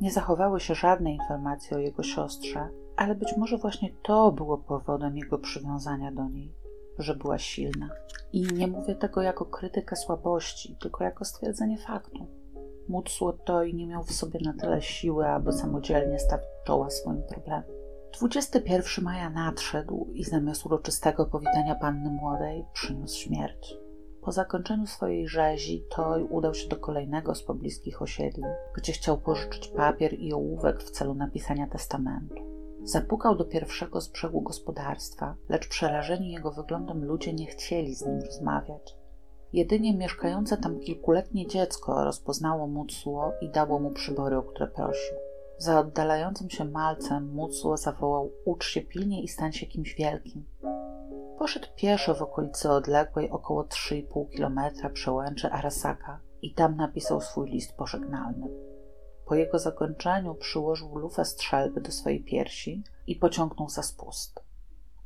Nie 0.00 0.10
zachowały 0.10 0.60
się 0.60 0.74
żadne 0.74 1.12
informacje 1.12 1.76
o 1.76 1.80
jego 1.80 2.02
siostrze, 2.02 2.68
ale 2.96 3.14
być 3.14 3.36
może 3.36 3.58
właśnie 3.58 3.92
to 4.02 4.32
było 4.32 4.58
powodem 4.58 5.16
jego 5.16 5.38
przywiązania 5.38 6.12
do 6.12 6.28
niej, 6.28 6.54
że 6.98 7.16
była 7.16 7.38
silna. 7.38 7.88
I 8.32 8.42
nie 8.42 8.66
mówię 8.66 8.94
tego 8.94 9.22
jako 9.22 9.44
krytykę 9.44 9.96
słabości, 9.96 10.76
tylko 10.80 11.04
jako 11.04 11.24
stwierdzenie 11.24 11.78
faktu. 11.78 12.26
Mutsuo 12.88 13.32
Toi 13.32 13.74
nie 13.74 13.86
miał 13.86 14.04
w 14.04 14.12
sobie 14.12 14.40
na 14.44 14.52
tyle 14.52 14.82
siły, 14.82 15.26
aby 15.26 15.52
samodzielnie 15.52 16.18
stawić 16.18 16.48
czoła 16.66 16.90
swoim 16.90 17.22
problemom. 17.22 17.78
21 18.18 19.04
maja 19.04 19.30
nadszedł 19.30 20.08
i 20.14 20.24
zamiast 20.24 20.66
uroczystego 20.66 21.26
powitania 21.26 21.74
panny 21.74 22.10
młodej 22.10 22.64
przyniósł 22.72 23.18
śmierć. 23.18 23.76
Po 24.22 24.32
zakończeniu 24.32 24.86
swojej 24.86 25.28
rzezi 25.28 25.84
Toj 25.96 26.22
udał 26.22 26.54
się 26.54 26.68
do 26.68 26.76
kolejnego 26.76 27.34
z 27.34 27.42
pobliskich 27.42 28.02
osiedli, 28.02 28.44
gdzie 28.76 28.92
chciał 28.92 29.18
pożyczyć 29.18 29.68
papier 29.68 30.14
i 30.14 30.32
ołówek 30.32 30.82
w 30.82 30.90
celu 30.90 31.14
napisania 31.14 31.66
testamentu. 31.66 32.48
Zapukał 32.82 33.36
do 33.36 33.44
pierwszego 33.44 34.00
z 34.00 34.08
brzegu 34.08 34.40
gospodarstwa, 34.40 35.36
lecz 35.48 35.68
przerażeni 35.68 36.32
jego 36.32 36.50
wyglądem 36.50 37.04
ludzie 37.04 37.32
nie 37.32 37.46
chcieli 37.46 37.94
z 37.94 38.06
nim 38.06 38.20
rozmawiać. 38.20 38.97
Jedynie 39.52 39.96
mieszkające 39.96 40.56
tam 40.56 40.80
kilkuletnie 40.80 41.46
dziecko 41.46 42.04
rozpoznało 42.04 42.66
Mutsuo 42.66 43.32
i 43.40 43.50
dało 43.50 43.78
mu 43.78 43.90
przybory, 43.90 44.36
o 44.36 44.42
które 44.42 44.66
prosił. 44.66 45.16
Za 45.58 45.80
oddalającym 45.80 46.50
się 46.50 46.64
malcem 46.64 47.32
Mutsuo 47.32 47.76
zawołał 47.76 48.32
ucz 48.44 48.66
się 48.66 48.80
pilnie 48.80 49.22
i 49.22 49.28
stań 49.28 49.52
się 49.52 49.66
kimś 49.66 49.94
wielkim. 49.94 50.44
Poszedł 51.38 51.66
pieszo 51.76 52.14
w 52.14 52.22
okolicy 52.22 52.70
odległej 52.70 53.30
około 53.30 53.62
3,5 53.62 54.30
kilometra 54.30 54.90
przełęczy 54.90 55.50
Arasaka 55.50 56.20
i 56.42 56.54
tam 56.54 56.76
napisał 56.76 57.20
swój 57.20 57.50
list 57.50 57.76
pożegnalny. 57.76 58.48
Po 59.26 59.34
jego 59.34 59.58
zakończeniu 59.58 60.34
przyłożył 60.34 60.98
lufę 60.98 61.24
strzelby 61.24 61.80
do 61.80 61.92
swojej 61.92 62.24
piersi 62.24 62.82
i 63.06 63.16
pociągnął 63.16 63.68
za 63.68 63.82
spust. 63.82 64.40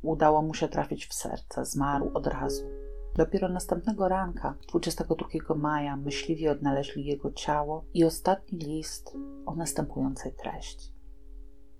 Udało 0.01 0.41
mu 0.41 0.53
się 0.53 0.67
trafić 0.67 1.05
w 1.05 1.13
serce, 1.13 1.65
zmarł 1.65 2.11
od 2.13 2.27
razu. 2.27 2.82
Dopiero 3.15 3.49
następnego 3.49 4.07
ranka, 4.07 4.55
22 4.69 5.55
maja, 5.55 5.95
myśliwi 5.97 6.47
odnaleźli 6.47 7.05
jego 7.05 7.31
ciało 7.31 7.85
i 7.93 8.03
ostatni 8.03 8.59
list 8.59 9.17
o 9.45 9.55
następującej 9.55 10.33
treści. 10.33 10.93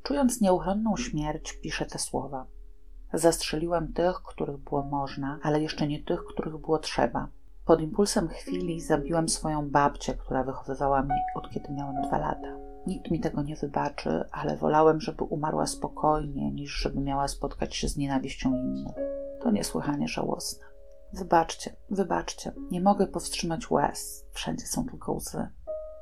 Czując 0.04 0.42
nieuchronną 0.42 0.98
śmierć, 0.98 1.54
pisze 1.54 1.86
te 1.86 2.00
słowa. 2.00 2.48
Zastrzeliłem 3.14 3.94
tych, 3.94 4.16
których 4.16 4.58
było 4.58 4.84
można, 4.84 5.40
ale 5.44 5.62
jeszcze 5.62 5.88
nie 5.88 6.04
tych, 6.04 6.26
których 6.26 6.58
było 6.58 6.80
trzeba. 6.80 7.28
Pod 7.66 7.82
impulsem 7.82 8.28
chwili 8.28 8.82
zabiłem 8.82 9.30
swoją 9.30 9.70
babcię, 9.70 10.14
która 10.14 10.44
wychowywała 10.44 11.04
mnie 11.04 11.22
od 11.36 11.50
kiedy 11.50 11.74
miałem 11.74 12.02
dwa 12.08 12.18
lata. 12.18 12.58
Nikt 12.88 13.12
mi 13.12 13.20
tego 13.20 13.44
nie 13.44 13.56
wybaczy, 13.56 14.24
ale 14.32 14.58
wolałem, 14.58 15.02
żeby 15.02 15.24
umarła 15.24 15.68
spokojnie, 15.68 16.52
niż 16.52 16.72
żeby 16.72 17.00
miała 17.00 17.28
spotkać 17.28 17.76
się 17.76 17.88
z 17.88 17.98
nienawiścią 17.98 18.56
innych. 18.56 18.96
To 19.42 19.52
niesłychanie 19.52 20.08
żałosne. 20.08 20.73
Wybaczcie, 21.14 21.76
wybaczcie. 21.90 22.52
Nie 22.72 22.82
mogę 22.82 23.08
powstrzymać 23.08 23.72
łez. 23.72 24.26
Wszędzie 24.32 24.66
są 24.66 24.86
tylko 24.86 25.14
łzy. 25.14 25.48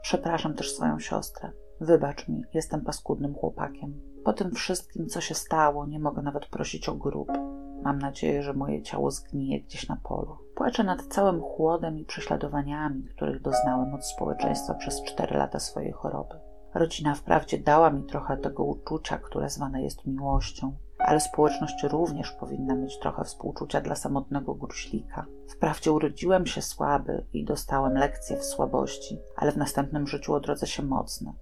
Przepraszam 0.02 0.54
też 0.54 0.76
swoją 0.76 1.00
siostrę. 1.00 1.52
Wybacz 1.82 2.28
mi, 2.28 2.44
jestem 2.54 2.82
paskudnym 2.82 3.36
chłopakiem. 3.36 4.02
Po 4.24 4.34
tym 4.34 4.52
wszystkim, 4.52 5.08
co 5.08 5.22
się 5.22 5.36
stało, 5.36 5.86
nie 5.86 6.00
mogę 6.00 6.22
nawet 6.22 6.46
prosić 6.46 6.90
o 6.90 6.96
grób. 6.96 7.32
Mam 7.84 8.00
nadzieję, 8.00 8.44
że 8.44 8.54
moje 8.54 8.82
ciało 8.82 9.12
zgnije 9.12 9.62
gdzieś 9.62 9.88
na 9.88 9.96
polu. 10.04 10.38
Płaczę 10.56 10.84
nad 10.84 11.04
całym 11.04 11.42
chłodem 11.42 12.00
i 12.00 12.06
prześladowaniami, 12.06 13.04
których 13.04 13.42
doznałem 13.42 13.94
od 13.94 14.06
społeczeństwa 14.06 14.74
przez 14.74 15.04
cztery 15.04 15.38
lata 15.38 15.60
swojej 15.60 15.92
choroby. 15.92 16.36
Rodzina 16.74 17.16
wprawdzie 17.16 17.58
dała 17.58 17.90
mi 17.90 18.04
trochę 18.04 18.38
tego 18.38 18.64
uczucia, 18.64 19.18
które 19.18 19.50
zwane 19.50 19.84
jest 19.84 20.06
miłością, 20.06 20.76
ale 21.06 21.20
społeczność 21.20 21.84
również 21.84 22.32
powinna 22.32 22.76
mieć 22.76 23.00
trochę 23.00 23.24
współczucia 23.24 23.82
dla 23.82 23.96
samotnego 23.96 24.56
gruźlika. 24.56 25.26
Wprawdzie 25.48 25.92
urodziłem 25.92 26.46
się 26.46 26.62
słaby 26.62 27.26
i 27.34 27.46
dostałem 27.46 27.94
lekcje 27.94 28.38
w 28.38 28.46
słabości, 28.46 29.20
ale 29.36 29.52
w 29.52 29.58
następnym 29.58 30.08
życiu 30.08 30.34
odrodzę 30.34 30.68
się 30.68 30.84
mocny. 30.84 31.34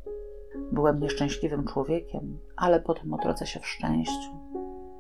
Byłem 0.72 1.00
nieszczęśliwym 1.00 1.68
człowiekiem, 1.68 2.40
ale 2.56 2.80
potem 2.80 3.14
odrodzę 3.14 3.48
się 3.48 3.60
w 3.60 3.68
szczęściu. 3.68 4.32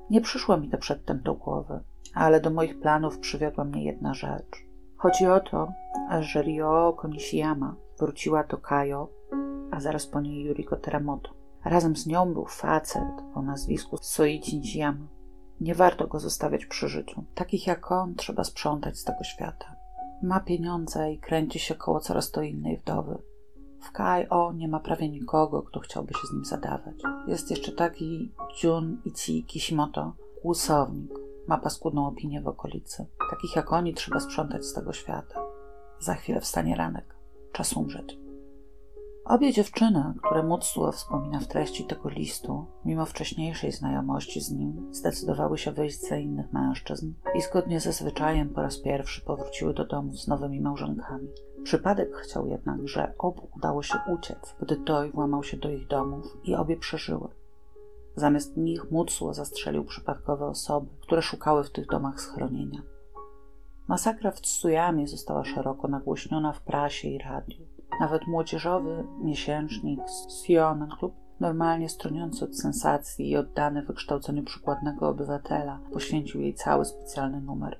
Nie 0.09 0.21
przyszło 0.21 0.57
mi 0.57 0.69
to 0.69 0.77
przedtem 0.77 1.21
do 1.21 1.33
głowy, 1.33 1.79
ale 2.13 2.41
do 2.41 2.49
moich 2.49 2.79
planów 2.79 3.19
przywiodła 3.19 3.63
mnie 3.63 3.83
jedna 3.83 4.13
rzecz. 4.13 4.65
Chodzi 4.97 5.27
o 5.27 5.39
to, 5.39 5.71
że 6.19 6.41
Ryo 6.41 6.93
Konishiyama 6.93 7.75
wróciła 7.99 8.43
do 8.43 8.57
Kajo, 8.57 9.09
a 9.71 9.79
zaraz 9.79 10.07
po 10.07 10.21
niej 10.21 10.43
Yuriko 10.43 10.75
Teramoto. 10.75 11.38
Razem 11.65 11.95
z 11.95 12.07
nią 12.07 12.33
był 12.33 12.45
facet 12.45 13.03
o 13.35 13.41
nazwisku 13.41 13.97
Soichi 14.01 14.59
Nishiyama. 14.59 15.07
Nie 15.61 15.75
warto 15.75 16.07
go 16.07 16.19
zostawiać 16.19 16.65
przy 16.65 16.87
życiu. 16.87 17.23
Takich 17.35 17.67
jak 17.67 17.91
on 17.91 18.15
trzeba 18.15 18.43
sprzątać 18.43 18.97
z 18.97 19.03
tego 19.03 19.23
świata. 19.23 19.75
Ma 20.23 20.39
pieniądze 20.39 21.13
i 21.13 21.19
kręci 21.19 21.59
się 21.59 21.75
koło 21.75 21.99
coraz 21.99 22.31
to 22.31 22.41
innej 22.41 22.77
wdowy. 22.77 23.17
W 23.81 23.91
K.O. 23.91 24.53
nie 24.53 24.67
ma 24.67 24.79
prawie 24.79 25.09
nikogo, 25.09 25.61
kto 25.61 25.79
chciałby 25.79 26.13
się 26.13 26.27
z 26.27 26.33
nim 26.33 26.45
zadawać. 26.45 26.95
Jest 27.27 27.51
jeszcze 27.51 27.71
taki 27.71 28.31
Jun 28.63 29.01
Ichi 29.05 29.43
Kishimoto, 29.43 30.13
kłusownik. 30.41 31.11
Ma 31.47 31.57
paskudną 31.57 32.07
opinię 32.07 32.41
w 32.41 32.47
okolicy. 32.47 33.05
Takich 33.29 33.55
jak 33.55 33.73
oni 33.73 33.93
trzeba 33.93 34.19
sprzątać 34.19 34.65
z 34.65 34.73
tego 34.73 34.93
świata. 34.93 35.41
Za 35.99 36.13
chwilę 36.13 36.41
wstanie 36.41 36.75
ranek. 36.75 37.15
Czas 37.51 37.73
umrzeć. 37.73 38.28
Obie 39.29 39.53
dziewczyny, 39.53 40.13
które 40.23 40.43
Mutsuo 40.43 40.91
wspomina 40.91 41.39
w 41.39 41.47
treści 41.47 41.85
tego 41.85 42.09
listu, 42.09 42.65
mimo 42.85 43.05
wcześniejszej 43.05 43.71
znajomości 43.71 44.41
z 44.41 44.51
nim, 44.51 44.87
zdecydowały 44.91 45.57
się 45.57 45.71
wyjść 45.71 46.07
za 46.07 46.17
innych 46.17 46.53
mężczyzn 46.53 47.13
i 47.35 47.41
zgodnie 47.41 47.79
ze 47.79 47.93
zwyczajem 47.93 48.49
po 48.49 48.61
raz 48.61 48.77
pierwszy 48.77 49.21
powróciły 49.21 49.73
do 49.73 49.85
domów 49.85 50.19
z 50.19 50.27
nowymi 50.27 50.61
małżonkami. 50.61 51.27
Przypadek 51.63 52.15
chciał 52.15 52.47
jednak, 52.47 52.87
że 52.87 53.13
obu 53.17 53.49
udało 53.57 53.83
się 53.83 53.97
uciec, 54.13 54.55
gdy 54.61 54.75
Toj 54.75 55.11
włamał 55.11 55.43
się 55.43 55.57
do 55.57 55.69
ich 55.69 55.87
domów 55.87 56.37
i 56.43 56.55
obie 56.55 56.77
przeżyły. 56.77 57.27
Zamiast 58.15 58.57
nich 58.57 58.91
Mutsuo 58.91 59.33
zastrzelił 59.33 59.85
przypadkowe 59.85 60.45
osoby, 60.45 60.87
które 61.01 61.21
szukały 61.21 61.63
w 61.63 61.71
tych 61.71 61.87
domach 61.87 62.21
schronienia. 62.21 62.81
Masakra 63.87 64.31
w 64.31 64.41
Tsuyamie 64.41 65.07
została 65.07 65.45
szeroko 65.45 65.87
nagłośniona 65.87 66.53
w 66.53 66.61
prasie 66.61 67.07
i 67.07 67.17
radiu. 67.17 67.68
Nawet 67.99 68.27
młodzieżowy 68.27 69.03
miesięcznik 69.21 69.99
Sionen 70.43 70.89
Club, 70.99 71.13
normalnie 71.39 71.89
stroniący 71.89 72.45
od 72.45 72.57
sensacji 72.57 73.29
i 73.29 73.37
oddany 73.37 73.81
wykształceniu 73.81 74.43
przykładnego 74.43 75.09
obywatela, 75.09 75.79
poświęcił 75.93 76.41
jej 76.41 76.53
cały 76.53 76.85
specjalny 76.85 77.41
numer. 77.41 77.79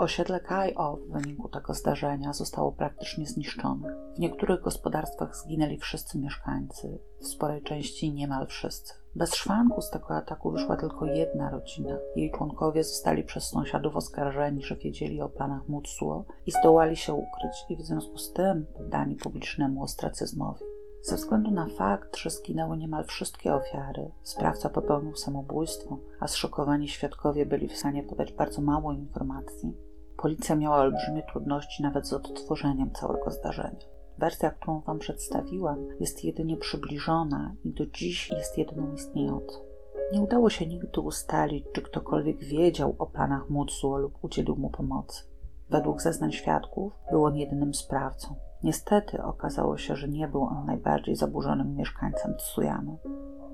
Osiedle 0.00 0.40
Kai-O 0.40 0.96
w 0.96 1.12
wyniku 1.12 1.48
tego 1.48 1.74
zdarzenia 1.74 2.32
zostało 2.32 2.72
praktycznie 2.72 3.26
zniszczone. 3.26 3.96
W 4.16 4.18
niektórych 4.18 4.60
gospodarstwach 4.60 5.36
zginęli 5.36 5.78
wszyscy 5.78 6.18
mieszkańcy, 6.18 6.98
w 7.20 7.26
sporej 7.26 7.62
części 7.62 8.12
niemal 8.12 8.46
wszyscy. 8.46 8.94
Bez 9.14 9.34
szwanku 9.34 9.82
z 9.82 9.90
tego 9.90 10.16
ataku 10.16 10.50
wyszła 10.50 10.76
tylko 10.76 11.06
jedna 11.06 11.50
rodzina. 11.50 11.98
Jej 12.16 12.30
członkowie 12.30 12.84
zostali 12.84 13.24
przez 13.24 13.44
sąsiadów 13.44 13.96
oskarżeni, 13.96 14.62
że 14.62 14.76
wiedzieli 14.76 15.20
o 15.20 15.28
planach 15.28 15.68
Mutsuo 15.68 16.24
i 16.46 16.50
zdołali 16.50 16.96
się 16.96 17.14
ukryć 17.14 17.64
i 17.68 17.76
w 17.76 17.82
związku 17.82 18.18
z 18.18 18.32
tym 18.32 18.66
poddani 18.76 19.16
publicznemu 19.16 19.82
ostracyzmowi. 19.82 20.64
Ze 21.02 21.16
względu 21.16 21.50
na 21.50 21.66
fakt, 21.66 22.16
że 22.16 22.30
zginęły 22.30 22.76
niemal 22.76 23.04
wszystkie 23.04 23.54
ofiary, 23.54 24.10
sprawca 24.22 24.68
popełnił 24.68 25.16
samobójstwo, 25.16 25.98
a 26.20 26.28
zszokowani 26.28 26.88
świadkowie 26.88 27.46
byli 27.46 27.68
w 27.68 27.76
stanie 27.76 28.02
podać 28.02 28.32
bardzo 28.32 28.62
mało 28.62 28.92
informacji, 28.92 29.89
Policja 30.22 30.56
miała 30.56 30.76
olbrzymie 30.76 31.22
trudności 31.22 31.82
nawet 31.82 32.08
z 32.08 32.12
odtworzeniem 32.12 32.90
całego 32.90 33.30
zdarzenia. 33.30 33.86
Wersja, 34.18 34.50
którą 34.50 34.80
Wam 34.80 34.98
przedstawiłam, 34.98 35.86
jest 36.00 36.24
jedynie 36.24 36.56
przybliżona 36.56 37.54
i 37.64 37.72
do 37.72 37.86
dziś 37.86 38.30
jest 38.30 38.58
jedyną 38.58 38.92
istniejącą. 38.94 39.58
Nie 40.12 40.20
udało 40.20 40.50
się 40.50 40.66
nigdy 40.66 41.00
ustalić, 41.00 41.64
czy 41.72 41.82
ktokolwiek 41.82 42.44
wiedział 42.44 42.96
o 42.98 43.06
planach 43.06 43.50
Mutsuo 43.50 43.98
lub 43.98 44.24
udzielił 44.24 44.56
mu 44.56 44.70
pomocy. 44.70 45.22
Według 45.70 46.02
zeznań 46.02 46.32
świadków 46.32 46.92
był 47.10 47.24
on 47.24 47.36
jedynym 47.36 47.74
sprawcą. 47.74 48.34
Niestety 48.62 49.22
okazało 49.22 49.78
się, 49.78 49.96
że 49.96 50.08
nie 50.08 50.28
był 50.28 50.42
on 50.42 50.66
najbardziej 50.66 51.16
zaburzonym 51.16 51.74
mieszkańcem 51.74 52.34
Tsuyamy. 52.36 52.96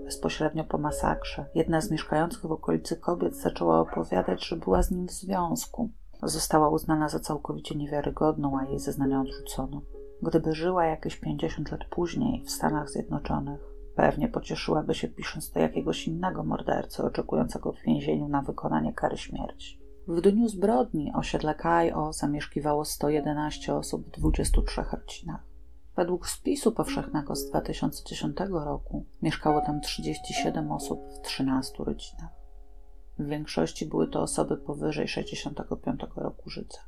Bezpośrednio 0.05 0.65
po 0.65 0.79
masakrze 0.79 1.47
jedna 1.55 1.81
z 1.81 1.91
mieszkających 1.91 2.47
w 2.47 2.53
okolicy 2.53 2.97
kobiet 2.97 3.37
zaczęła 3.37 3.81
opowiadać, 3.81 4.47
że 4.47 4.57
była 4.57 4.83
z 4.83 4.91
nim 4.91 5.07
w 5.07 5.13
związku. 5.13 5.91
Została 6.23 6.69
uznana 6.69 7.09
za 7.09 7.19
całkowicie 7.19 7.75
niewiarygodną, 7.75 8.59
a 8.59 8.65
jej 8.65 8.79
zeznania 8.79 9.21
odrzucono. 9.21 9.83
Gdyby 10.23 10.55
żyła 10.55 10.85
jakieś 10.85 11.17
50 11.17 11.71
lat 11.71 11.85
później 11.91 12.45
w 12.45 12.51
Stanach 12.51 12.91
Zjednoczonych, 12.91 13.61
pewnie 13.97 14.29
pocieszyłaby 14.29 14.95
się 14.95 15.09
pisząc 15.09 15.51
do 15.51 15.61
jakiegoś 15.61 16.09
innego 16.09 16.45
mordercy 16.45 17.03
oczekującego 17.03 17.73
w 17.73 17.83
więzieniu 17.87 18.29
na 18.29 18.43
wykonanie 18.43 18.93
kary 18.93 19.17
śmierci. 19.17 19.81
W 20.09 20.21
dniu 20.21 20.49
zbrodni 20.49 21.13
osiedle 21.15 21.55
Kajo 21.55 22.13
zamieszkiwało 22.13 22.85
111 22.85 23.75
osób 23.75 24.07
w 24.07 24.11
23 24.11 24.83
rodzinach. 24.93 25.41
Według 25.97 26.29
spisu 26.29 26.73
powszechnego 26.73 27.37
z 27.37 27.51
2010 27.51 28.37
roku 28.51 29.07
mieszkało 29.23 29.61
tam 29.61 29.81
37 29.81 30.73
osób 30.73 31.01
w 31.15 31.21
13 31.21 31.85
rodzinach. 31.85 32.46
W 33.19 33.27
większości 33.27 33.87
były 33.87 34.09
to 34.09 34.23
osoby 34.23 34.57
powyżej 34.57 35.09
65 35.09 36.01
roku 36.17 36.51
życia. 36.51 36.79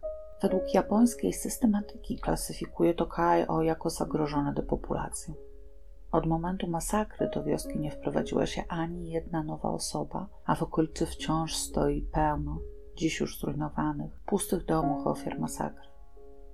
Według 0.43 0.75
japońskiej 0.75 1.33
systematyki 1.33 2.19
klasyfikuje 2.19 2.95
to 2.95 3.07
Kaio 3.07 3.63
jako 3.63 3.91
zagrożone 3.91 4.55
depopulacją. 4.55 5.35
Od 6.13 6.27
momentu 6.27 6.67
masakry 6.67 7.31
do 7.35 7.45
wioski 7.45 7.79
nie 7.79 7.91
wprowadziła 7.91 8.47
się 8.47 8.65
ani 8.69 9.11
jedna 9.11 9.43
nowa 9.43 9.71
osoba, 9.71 10.29
a 10.47 10.55
w 10.55 10.63
okolicy 10.63 11.07
wciąż 11.07 11.57
stoi 11.57 12.03
pełno, 12.03 12.59
dziś 12.97 13.21
już 13.21 13.41
zrujnowanych, 13.41 14.21
pustych 14.27 14.65
domów 14.65 15.07
ofiar 15.07 15.39
masakry. 15.39 15.88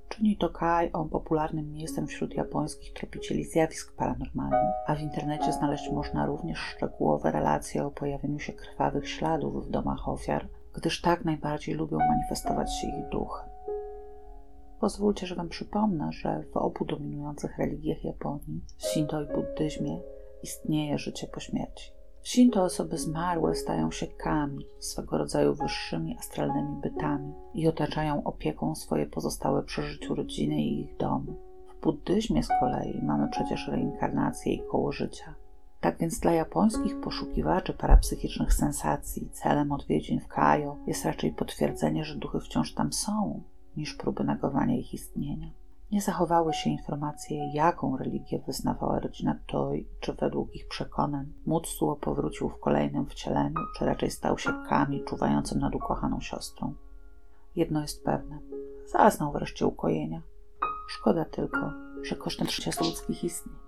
Czyni 0.09 0.37
to 0.37 0.49
Kaio 0.49 1.05
popularnym 1.05 1.73
miejscem 1.73 2.07
wśród 2.07 2.35
japońskich 2.35 2.93
tropicieli 2.93 3.45
zjawisk 3.45 3.97
paranormalnych, 3.97 4.75
a 4.87 4.95
w 4.95 5.01
internecie 5.01 5.53
znaleźć 5.53 5.91
można 5.91 6.27
również 6.27 6.59
szczegółowe 6.59 7.33
relacje 7.33 7.87
o 7.87 7.91
pojawieniu 7.91 8.39
się 8.39 8.53
krwawych 8.53 9.09
śladów 9.09 9.67
w 9.67 9.71
domach 9.71 10.09
ofiar, 10.09 10.49
gdyż 10.75 11.01
tak 11.01 11.25
najbardziej 11.25 11.75
lubią 11.75 11.99
manifestować 11.99 12.75
się 12.81 12.87
ich 12.87 13.09
duchy. 13.09 13.43
Pozwólcie, 14.81 15.27
że 15.27 15.35
Wam 15.35 15.49
przypomnę, 15.49 16.13
że 16.13 16.43
w 16.53 16.57
obu 16.57 16.85
dominujących 16.85 17.59
religiach 17.59 18.05
Japonii, 18.05 18.65
Shinto 18.79 19.23
i 19.23 19.27
buddyzmie, 19.27 20.01
istnieje 20.43 20.99
życie 20.99 21.27
po 21.27 21.41
śmierci. 21.41 21.93
W 22.25 22.29
Shinto 22.29 22.63
osoby 22.63 22.99
zmarłe 22.99 23.55
stają 23.55 23.91
się 23.91 24.07
kami, 24.07 24.67
swego 24.79 25.19
rodzaju 25.19 25.55
wyższymi 25.55 26.17
astralnymi 26.19 26.81
bytami 26.83 27.33
i 27.55 27.69
otaczają 27.69 28.25
opieką 28.25 28.75
swoje 28.75 29.07
pozostałe 29.07 29.63
przy 29.63 29.83
życiu 29.83 30.15
rodziny 30.15 30.63
i 30.63 30.81
ich 30.81 30.97
domy. 30.97 31.33
W 31.69 31.83
buddyzmie 31.83 32.43
z 32.43 32.49
kolei 32.61 33.03
mamy 33.03 33.29
przecież 33.29 33.69
reinkarnację 33.69 34.53
i 34.53 34.63
koło 34.71 34.93
życia. 34.93 35.35
Tak 35.81 35.99
więc 35.99 36.21
dla 36.21 36.33
japońskich 36.33 37.01
poszukiwaczy 37.01 37.73
parapsychicznych 37.73 38.55
sensacji 38.55 39.31
celem 39.31 39.73
odwiedzin 39.73 40.21
w 40.21 40.29
Kajo 40.29 40.77
jest 40.87 41.05
raczej 41.05 41.33
potwierdzenie, 41.33 42.05
że 42.05 42.17
duchy 42.17 42.41
wciąż 42.41 42.75
tam 42.75 42.93
są, 42.93 43.43
niż 43.77 43.95
próby 43.95 44.25
negowania 44.25 44.77
ich 44.77 44.95
istnienia. 44.95 45.51
Nie 45.95 46.01
zachowały 46.01 46.55
się 46.55 46.71
informacje, 46.71 47.51
jaką 47.53 47.97
religię 47.97 48.39
wyznawała 48.47 49.01
rodzina 49.01 49.39
Toi, 49.47 49.89
czy 50.01 50.13
według 50.13 50.55
ich 50.55 50.69
przekonań 50.69 51.33
Mutsuo 51.47 51.97
powrócił 51.97 52.49
w 52.49 52.61
kolejnym 52.61 53.07
wcieleniu, 53.07 53.61
czy 53.77 53.85
raczej 53.85 54.11
stał 54.11 54.39
się 54.39 54.51
kami 54.69 55.05
czuwającym 55.05 55.59
nad 55.59 55.75
ukochaną 55.75 56.21
siostrą. 56.21 56.75
Jedno 57.57 57.81
jest 57.83 58.05
pewne, 58.05 58.39
zaznał 58.87 59.33
wreszcie 59.33 59.67
ukojenia. 59.67 60.23
Szkoda 60.89 61.25
tylko, 61.25 61.73
że 62.03 62.17
kosztem 62.17 62.47
życia 62.47 62.71
ludzkich 62.81 63.25
istnieje. 63.25 63.59